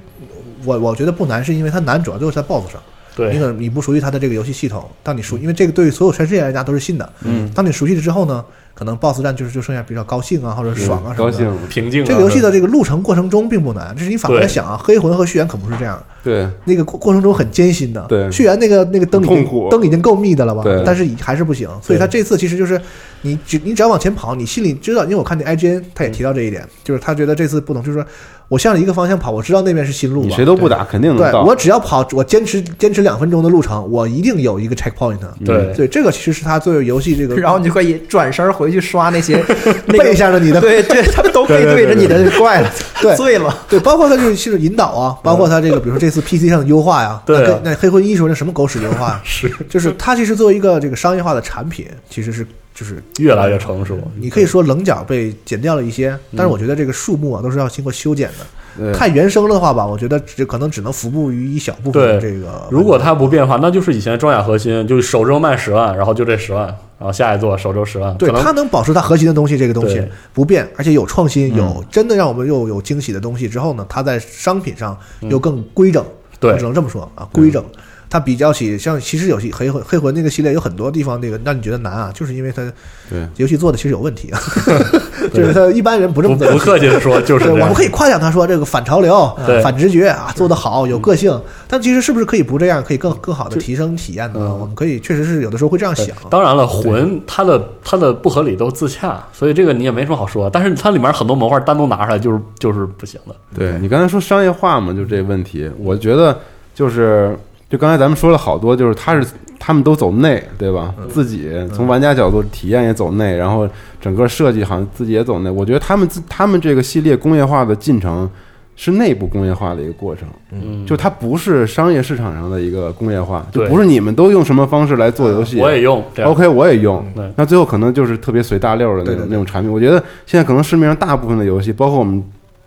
[0.64, 2.82] 我我觉得不难，是因为他难主要就是在 BOSS 上，
[3.16, 3.34] 对。
[3.34, 8.44] 你，可能你不熟悉他的这个游戏系统，当你熟，因为这个对于所有全世界玩家都是新的，嗯，当你熟悉了之后呢，
[8.76, 11.32] 可能 BOSS 战就是就剩下比较高兴啊，或者爽啊什么的。
[11.32, 11.52] 高兴。
[11.70, 12.06] 平静啊。
[12.06, 18.06] 这个游戏的这个路程过程中并不难，这是你反过来想啊，黑魂和续缘可不是这样，对，那个过过程中很艰辛的。
[18.10, 20.84] 对续缘那个那个灯已经痛苦灯已经够密的了吧对？
[20.86, 22.80] 但是还是不行，所以他这次其实就是
[23.22, 28.06] 你只你只要往前跑，你心里知道，因为我看那 IGN 他也提到这一点，就是他觉得这次不同，就是说
[28.48, 30.36] 我向着一个方向跑，我知道那边是新路你嘛。
[30.36, 31.43] 谁都不打，肯定能到。
[31.43, 35.18] 对我只要跑，我坚持坚持两分钟的路程，我一定有一个 checkpoint。
[35.43, 35.74] 对。
[35.76, 39.43] 对，这个其实是他作为游戏这个， 然后你就可以转身回去刷那些
[39.88, 42.72] 那个背向着你的对对，他们都背 对着你的怪了，
[43.02, 43.16] 对。
[43.16, 43.58] 醉了。
[43.68, 47.38] 对，包括它这个是引导啊，包括他这个，比如说这次 PC 上的优化呀，对。
[47.38, 49.52] 啊那跟那黑魂一说那什么狗屎优化呀，是。
[49.70, 52.46] 就是它其实作为一个这个商业化的产品，其实是
[52.76, 53.98] 就是越来越成熟。
[54.20, 58.46] 你可以说棱角被剪掉了一些，但是我觉得这个树木啊都是要经过修剪的。
[58.78, 62.68] 对太原生的话吧，我觉得只可能只能服务于一小部分这个。
[62.70, 66.66] 如果它不变化，那就是以前装甲核心，就是首周卖十万，然后就这十万，
[67.00, 76.06] 然后下一座首周十万，对它能保持它核心的东西，这个东西不变，而且有创新，嗯有真的让我们又有惊喜的东西之后呢，它在商品上又更规整。
[76.38, 77.64] 对只能这么说啊，规整。
[78.10, 82.62] 它比较起像其实游戏黑魂黑魂那个系列有很多地方那个让你觉得难啊，就是因为它
[83.10, 84.40] 对，游戏做的其实有问题啊，
[85.34, 86.50] 就是他一般人不这么做。
[86.52, 91.40] 不客气的说，就是我们可以夸奖他说这个反潮流对、反直觉啊，做得好，有个性。
[91.68, 94.40] 但其实是不是可以不这样，可以更更好的提升体验呢？
[94.40, 96.16] 嗯我们可以确实是有的时候会这样想。
[96.30, 100.50] 当然了，魂它的它的不合理都自洽，所以这个你也没什么好说。
[100.50, 103.36] 但是它里面很多模块单独拿出来就是就是不行的。
[103.56, 106.38] 对你刚才说商业化嘛，就这问题，我觉得
[106.74, 107.38] 就是
[107.70, 109.28] 就刚才咱们说了好多，就是他是
[109.59, 110.93] 他们都走内，对吧？
[111.09, 113.67] 自己从玩家角度体验也走内，然后
[114.00, 115.50] 整个设计好像自己也走内。
[115.50, 118.29] 我觉得他们自他们这个系列工业化的进程
[118.75, 126.04] 是内部工业化的一个过程，嗯，就它不是商业市场上的一个工业化，就不是你们都用什么方式来做游戏，我也用。
[126.24, 127.04] OK，我也用。
[127.36, 129.71] 那最后可能就是特别随大溜的那种那种产品。
[129.71, 132.21] 我觉得现在可能市面上大部分的游戏，包括我们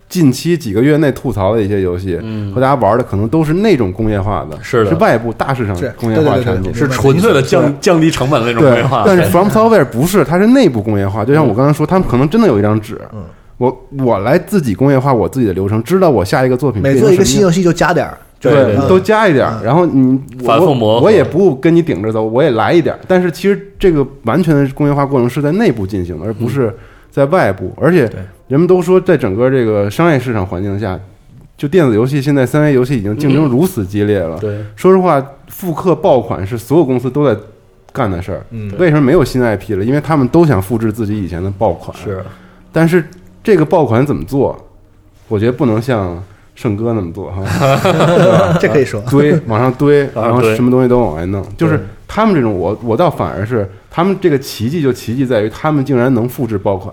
[0.09, 2.53] 近期几个月内吐槽的一些游戏，嗯。
[2.53, 4.91] 和大家玩的可能都是那种工业化的，是的。
[4.91, 6.75] 是外部大市场工业化产品。
[6.75, 11.25] 是纯粹的降降低成本的那种工业化，，但是 From Software 不是，它是内部工业化。
[11.25, 13.23] 就像我刚才说，他们可能真的有一张纸，嗯。
[13.59, 22.97] 我我来自己工业化我自己的流程，知道我下一个作品每做一个新游戏就加点儿，对都加一点儿，然后你我反复磨我也不跟你顶着走，我也来一点。
[23.09, 26.73] 但是其实这个完全的工业化过程是在内部进行的，而不是
[27.11, 27.73] 在外部。
[27.77, 28.11] 而且
[28.49, 30.99] 人们都说，在整个这个商业市场环境下，
[31.57, 34.39] 就电子游戏现在三 A 游戏已经竞争如此激烈了。
[34.39, 37.39] 对说实话，复刻爆款是所有公司都在
[37.93, 38.43] 干的事儿。
[38.51, 39.85] 嗯为什么没有新 IP 了？
[39.85, 41.97] 因为他们都想复制自己以前的爆款。
[41.97, 42.23] 是
[42.73, 43.05] 但是
[43.43, 44.57] 这个爆款怎么做？
[45.27, 46.23] 我觉得不能像
[46.55, 47.43] 圣哥那么做哈。
[48.61, 49.01] 这可以说。
[49.11, 56.93] 堆往上堆，啊然后什么东西都往外弄，就是对他们这种，我我倒反而是他们这个奇迹就奇迹在于他们竟然能复制爆款，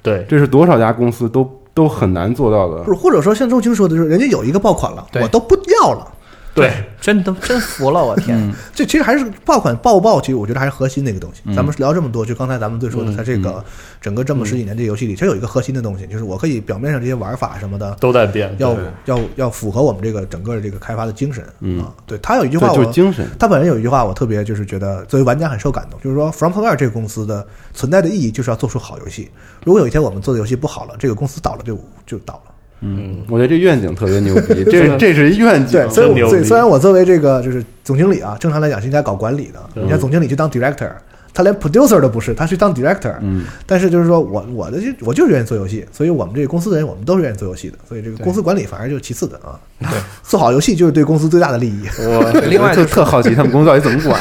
[0.00, 1.44] 对这是多少家公司都
[1.74, 2.94] 都很难做到的不。
[2.94, 6.11] 是，或者说像周青说的，就是人家有一个爆款了，对我都不要了。
[6.54, 6.70] 对
[7.00, 8.52] 真的真服了，我天！
[8.74, 11.40] 这其实还是爆款爆不爆，其实我觉得还是核心的一个东西。
[11.44, 13.64] 嗯咱们聊这么多，就刚才咱们最说的，嗯它这个
[14.00, 18.76] 整个这么十几年这游戏里，它有一个核心的东西，就是我可以表面上这些玩法什么的，都在变，要
[19.06, 21.92] 要要符合我们这个整个的这个开发的精神嗯啊。
[22.06, 23.26] 对他有一句，话，我就是精神。
[23.38, 29.30] 他本人有一句话，我特别就是觉得作为玩家很受感动，就是说 From Software 这个公司的存在的意义就是要做出好游戏。
[29.64, 32.51] 如果有一天我们做的游戏不好了，这个公司倒了就就倒了。
[32.82, 35.88] 嗯，我觉得这愿景特别牛逼， 这这是一愿景对，。
[35.88, 39.60] 所以我真牛逼所以虽然我作为这个就是总经理啊，正常来讲是应该搞管理的。
[39.76, 40.90] 嗯你看总经理去当 director，
[41.34, 43.14] 他连 producer 都不是，他去当 director。
[43.20, 49.58] 嗯，但是就是说我我的就我就是愿意做游戏，所以我们这个公司的人我们都是愿意做游戏的，所以这个公司管理反而就是其次的啊。
[49.80, 51.86] 对，做好游戏就是对公司最大的利益。
[51.98, 54.20] 我 另外就特好奇他们公司到底怎么管。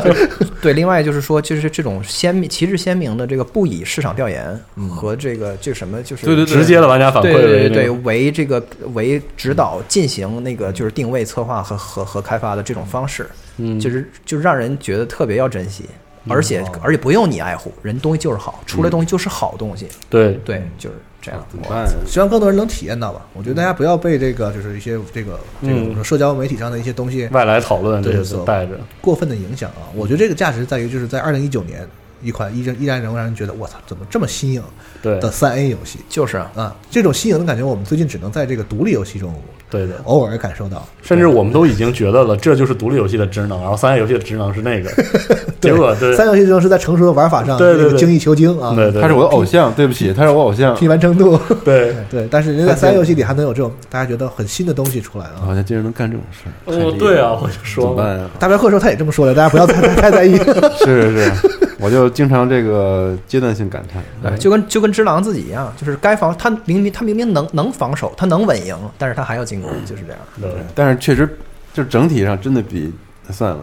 [0.60, 4.58] 对，另外就是说，就是这种鲜明、旗帜鲜明的这个不以市场调研
[4.90, 8.62] 和这个这什么，就是对对直接的玩家反馈对对对对为这个
[8.92, 13.26] 为指导进行那个就是定位、策划和和和开发的这种方式，
[13.58, 15.84] 嗯，就是就让人觉得特别要珍惜，
[16.26, 21.44] 而且而且不用你爱护，人东西就是好，出来东西就是好东西，对对，就是这样。
[21.48, 21.92] 怎么办呀？
[22.06, 23.26] 希望更多人能体验到吧。
[23.34, 29.86] 我觉得大家不要被这个就是一些这个这个社交媒体上的一些东西外来讨论这对些都带着，过分的影响啊。
[29.94, 31.86] 我觉得这个价值在于就是在二零一九年
[32.22, 34.62] 一款依然依然能让人觉得我操怎么这么新颖
[35.02, 39.34] 对的三 A 游戏就是啊，啊，这种新颖的感觉我们最近只能在这个独立游戏中
[39.70, 39.94] 对的。
[40.04, 40.86] 偶尔感受到。
[41.02, 44.90] 甚至我们都已经觉得了，这就是独立游戏的职能，然后三 A 游戏的职能是那个，
[45.60, 50.74] 结果对三游戏职能是在成熟的玩法上对对对精益求精啊，对对，他是我的偶像，对不起，他是我偶像。
[50.74, 51.38] 拼完成度。
[51.64, 55.36] 对，对，但是人家在三游戏里还能有这种大家觉得很新的东西出来啊。
[55.44, 58.28] 好像竟然能干这种事儿，对啊，我就说怎，么办呀？
[58.38, 60.36] 大白鹤说他也这么说的，大家不要太太 太在意。
[60.78, 64.02] 是是是，我就经常这个阶段性感叹。
[64.22, 70.20] 对，就跟就跟只狼自己一样，就是该防他明明他明明能能防守，他能稳赢，但是他还要进攻，就是这样。
[70.40, 71.38] 对但是确实，
[71.72, 72.92] 就整体上真的比
[73.30, 73.58] 算了。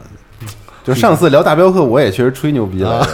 [0.83, 3.07] 就上次聊大镖客，我也确实吹牛逼了，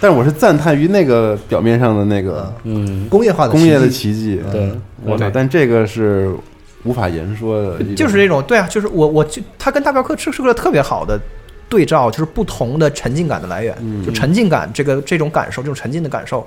[0.00, 4.42] 但是我是赞叹于那个表面上的那个嗯，工业化的工业的奇迹。
[4.50, 4.72] 对，
[5.04, 5.30] 我操！
[5.32, 6.34] 但这个是
[6.82, 11.16] 无法言说的，就是这种，对啊，就是我我就他跟大镖客是是个特别好的
[11.70, 14.04] 对照，就是不同的沉浸感的来源，嗯。
[14.04, 16.46] 就沉浸感这个这种感受，这种沉浸的感受，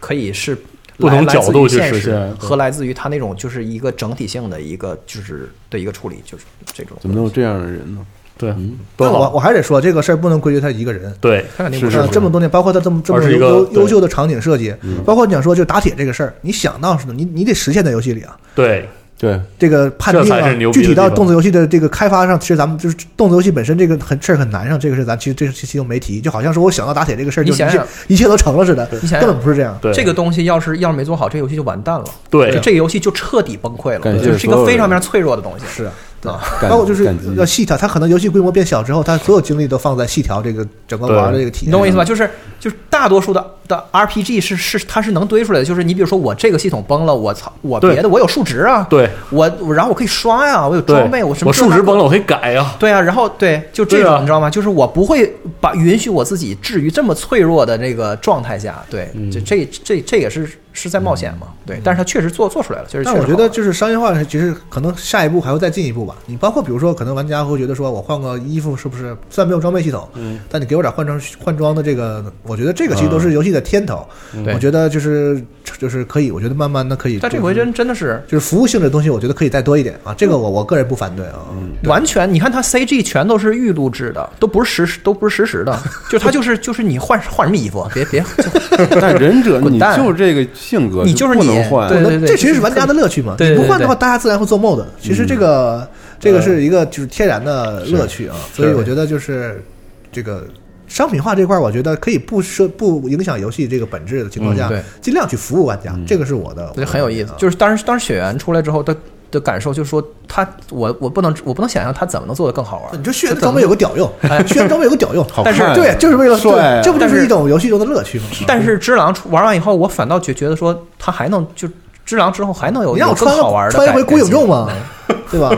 [0.00, 0.54] 可以是
[0.98, 6.44] 不同角度去实实现和来自于他那种就是一个整体性的一个就是的一个处理，就是
[6.74, 6.96] 这种。
[7.00, 8.04] 怎么能有这样的人呢？
[8.36, 11.14] 对，嗯，但我我还得说这个事儿不能归结他一个人。
[11.20, 15.04] 对，他肯定不是呃这么多年，包括他这么这么一个优优优秀的场景设计，嗯。
[15.04, 18.36] 包括你想说就打铁这个事儿，你想到是的，你你得实现在游戏里啊。
[18.52, 29.78] 对，对，这个判定啊具体到动作游戏的这个开发上，其实咱们就是动作游戏本身这个很事儿很难上，这个是咱其实这期期都没提，就好像说我想到打铁这个事儿，就一切你想想一切都成了似的，你想想根本不是这样。
[29.80, 32.04] 对，这个东西要是要是没做好，这个游戏就完蛋了。
[32.28, 35.64] 对这个游戏就彻底崩溃了，就是一个非常非常脆弱的东西。
[35.66, 35.84] 是
[36.28, 41.68] 啊，包括就是要细调，它可能游戏规模变小之后，它所有精力都放在细调这个整个玩的这个体验。
[41.68, 42.04] 你懂我意思吧？？
[42.04, 42.28] 就是
[42.58, 52.74] 就是大多数的的 RPG 是是它是能堆出来的，就是你比如说我这个系统崩了，我操，我别的我有数值啊，对我我然后我可以刷呀，我有装备，我什么我数值崩了，我可以改呀。
[52.78, 54.50] 对啊，然后对，就这种、你知道吗？
[54.50, 66.16] 就是我不会把允许我自己置于这么脆弱的这个状态下，对，嗯这这这这也是是在冒险嘛，对，但是他确实做做出来了，就是确但我觉得就是商业化，其实可能下一步还会再进一步吧。
[66.26, 74.06] 你包括比如说，可能玩家会觉得说，我换个衣服是不是虽然没有装备系统，嗯，但你给我点换装换装的这个，我觉得这个其实都是游戏的天头。
[74.44, 75.40] 对我觉得就是
[75.78, 77.18] 就是可以，我觉得慢慢的可以。
[77.22, 80.12] 但这回真真的是就是服务性的东西，我觉得可以再多一点啊。
[80.18, 81.38] 这个我我个人不反对啊。
[81.52, 85.78] 嗯完全，你看它 CG 全都是预录制的，都不是实时，都不是实时的，
[86.10, 88.20] 就它就是就是你换换什么衣服，别别，
[88.88, 91.88] 就但忍者你滚蛋就这个性格，你就是你不能换。
[91.88, 93.34] 对对那这其实是玩家的乐趣嘛。
[93.36, 94.86] 对对对你不换的话，大家自然会做梦的。
[95.00, 95.88] 其实这个
[96.18, 98.36] 这个是一个就是天然的乐趣啊。
[98.52, 99.62] 所以我觉得就是
[100.10, 100.46] 这个。
[100.86, 104.70] 商品化这块，儿，我觉得可以不涉不影响游戏这个本质的情况下，
[105.00, 107.30] 尽量去服务玩家，这个是我的，我觉得很有意思。
[107.30, 108.94] 啊就是当时当时雪原出来之后的
[109.34, 112.98] 的感受，就是说他我我不能我不能想象他怎么能做的更好玩。
[112.98, 118.24] 你说血缘装备有个屌用，哎血缘装备有个屌用， 但是对，就是为了帅啊这不就是一种游戏中的乐趣吗？
[118.46, 121.68] 但是只狼出玩完以后，我反倒觉觉得说他还能就
[122.06, 124.74] 只狼之后还能有你让我穿好玩的穿一回孤影众嘛改
[125.08, 125.50] 进， 对吧？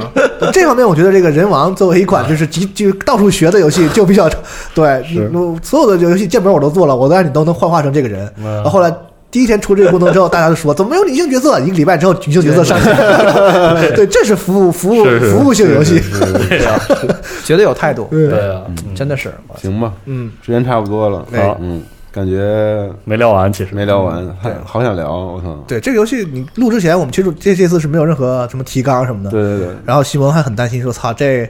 [0.53, 4.29] 这方面我觉得这个人王作为一款就是极就到处学的游戏，就比较
[4.75, 5.05] 对，
[5.63, 8.33] 所有的游戏建模我都做了，我都让你都能幻化成这个人。
[8.39, 8.93] 嗯然后后来
[9.37, 11.61] 第一天出这个功能之后，大家都说 怎么没有女性角色？
[11.61, 12.97] 一个礼拜之后，女性角色上线。
[13.95, 16.01] 对， 这是服务服务服务性游戏。
[16.49, 16.81] 对呀，
[17.45, 18.63] 绝对 有态度，对对啊，
[18.95, 19.31] 真的是。
[19.61, 21.19] 行吧，嗯，时间差不多了。
[21.35, 25.55] 好嗯，感觉没聊完，其实没聊完，还对好想聊，我操！
[25.69, 29.31] 对这个游戏，你录之前我们其实这这次是没有任何什么提纲什么的。
[29.31, 31.47] 对对对，然后西蒙还很担心说：“操，这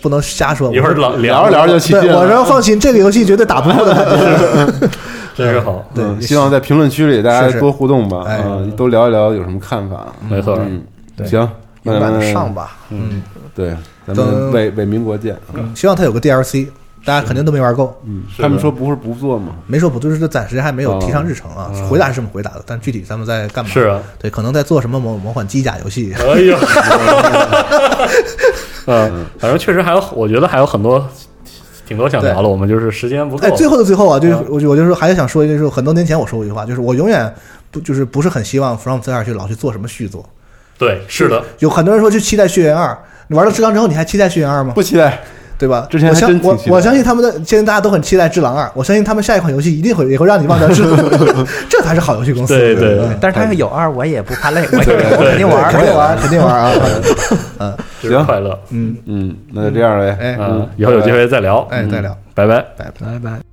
[0.00, 2.34] 不能瞎说。”一会儿聊聊着聊着就起劲了，我了。
[2.34, 4.72] 说放心，这个游戏绝对打不过的。
[5.36, 10.06] 真是好， 对嗯希望在评论区里大家多互动吧，哎啊，都聊一聊有什么看法。
[10.28, 10.82] 没错，嗯，
[11.16, 11.48] 对行，
[11.82, 12.76] 那勇敢的咱们上吧。
[12.90, 13.22] 嗯，
[13.54, 13.74] 对，
[14.06, 15.34] 咱等们为为民国见。
[15.54, 16.66] 嗯，希望他有个 DLC，
[17.04, 17.96] 大家肯定都没玩够。
[18.04, 19.52] 嗯，他们说不是不做吗？
[19.66, 21.70] 没说不，就是暂时还没有提上日程啊。
[21.72, 23.70] 哦回答是这么回答的，但具体咱们在干嘛？
[23.70, 26.12] 是啊，对，可能在做什么某某款机甲游戏。
[26.18, 26.58] 哎呀，
[28.86, 31.06] 嗯，反正确实还有，我觉得还有很多
[31.86, 33.50] 挺多想聊的，我们就是时间不够哎，。
[33.52, 37.32] 最后的最后啊，就是嗯我就我就是还想说一句，就是很多年前我说过一句话，就是我永远
[37.70, 40.24] 不就是不是很希望 From z e 去老去做什么续作。
[40.78, 42.88] 对，是的，有很多人说去期待《血缘二》，
[43.28, 44.72] 你玩了《只狼》之后，你还期待《血缘二》吗？
[44.74, 45.20] 不期待，
[45.60, 45.86] 对吧？
[45.90, 50.98] 之前我相我真挺期待我相信他们的，现在大家都很期待《智狼二》，我相信他们下一款游戏一定会也会让你忘掉《智狼》，
[51.68, 52.58] 这才是好游戏公司。
[52.58, 56.72] 对对对但是他要有二，我也不怕累，我我肯定玩，肯定玩，肯定玩啊！
[57.60, 58.58] 嗯就是快乐。
[58.70, 60.16] 嗯，嗯，那就这样呗。
[60.18, 61.58] 哎嗯，以后有机会再聊。
[61.70, 62.46] 哎，再聊，拜。
[62.46, 62.64] 拜拜。
[62.98, 63.49] 拜拜。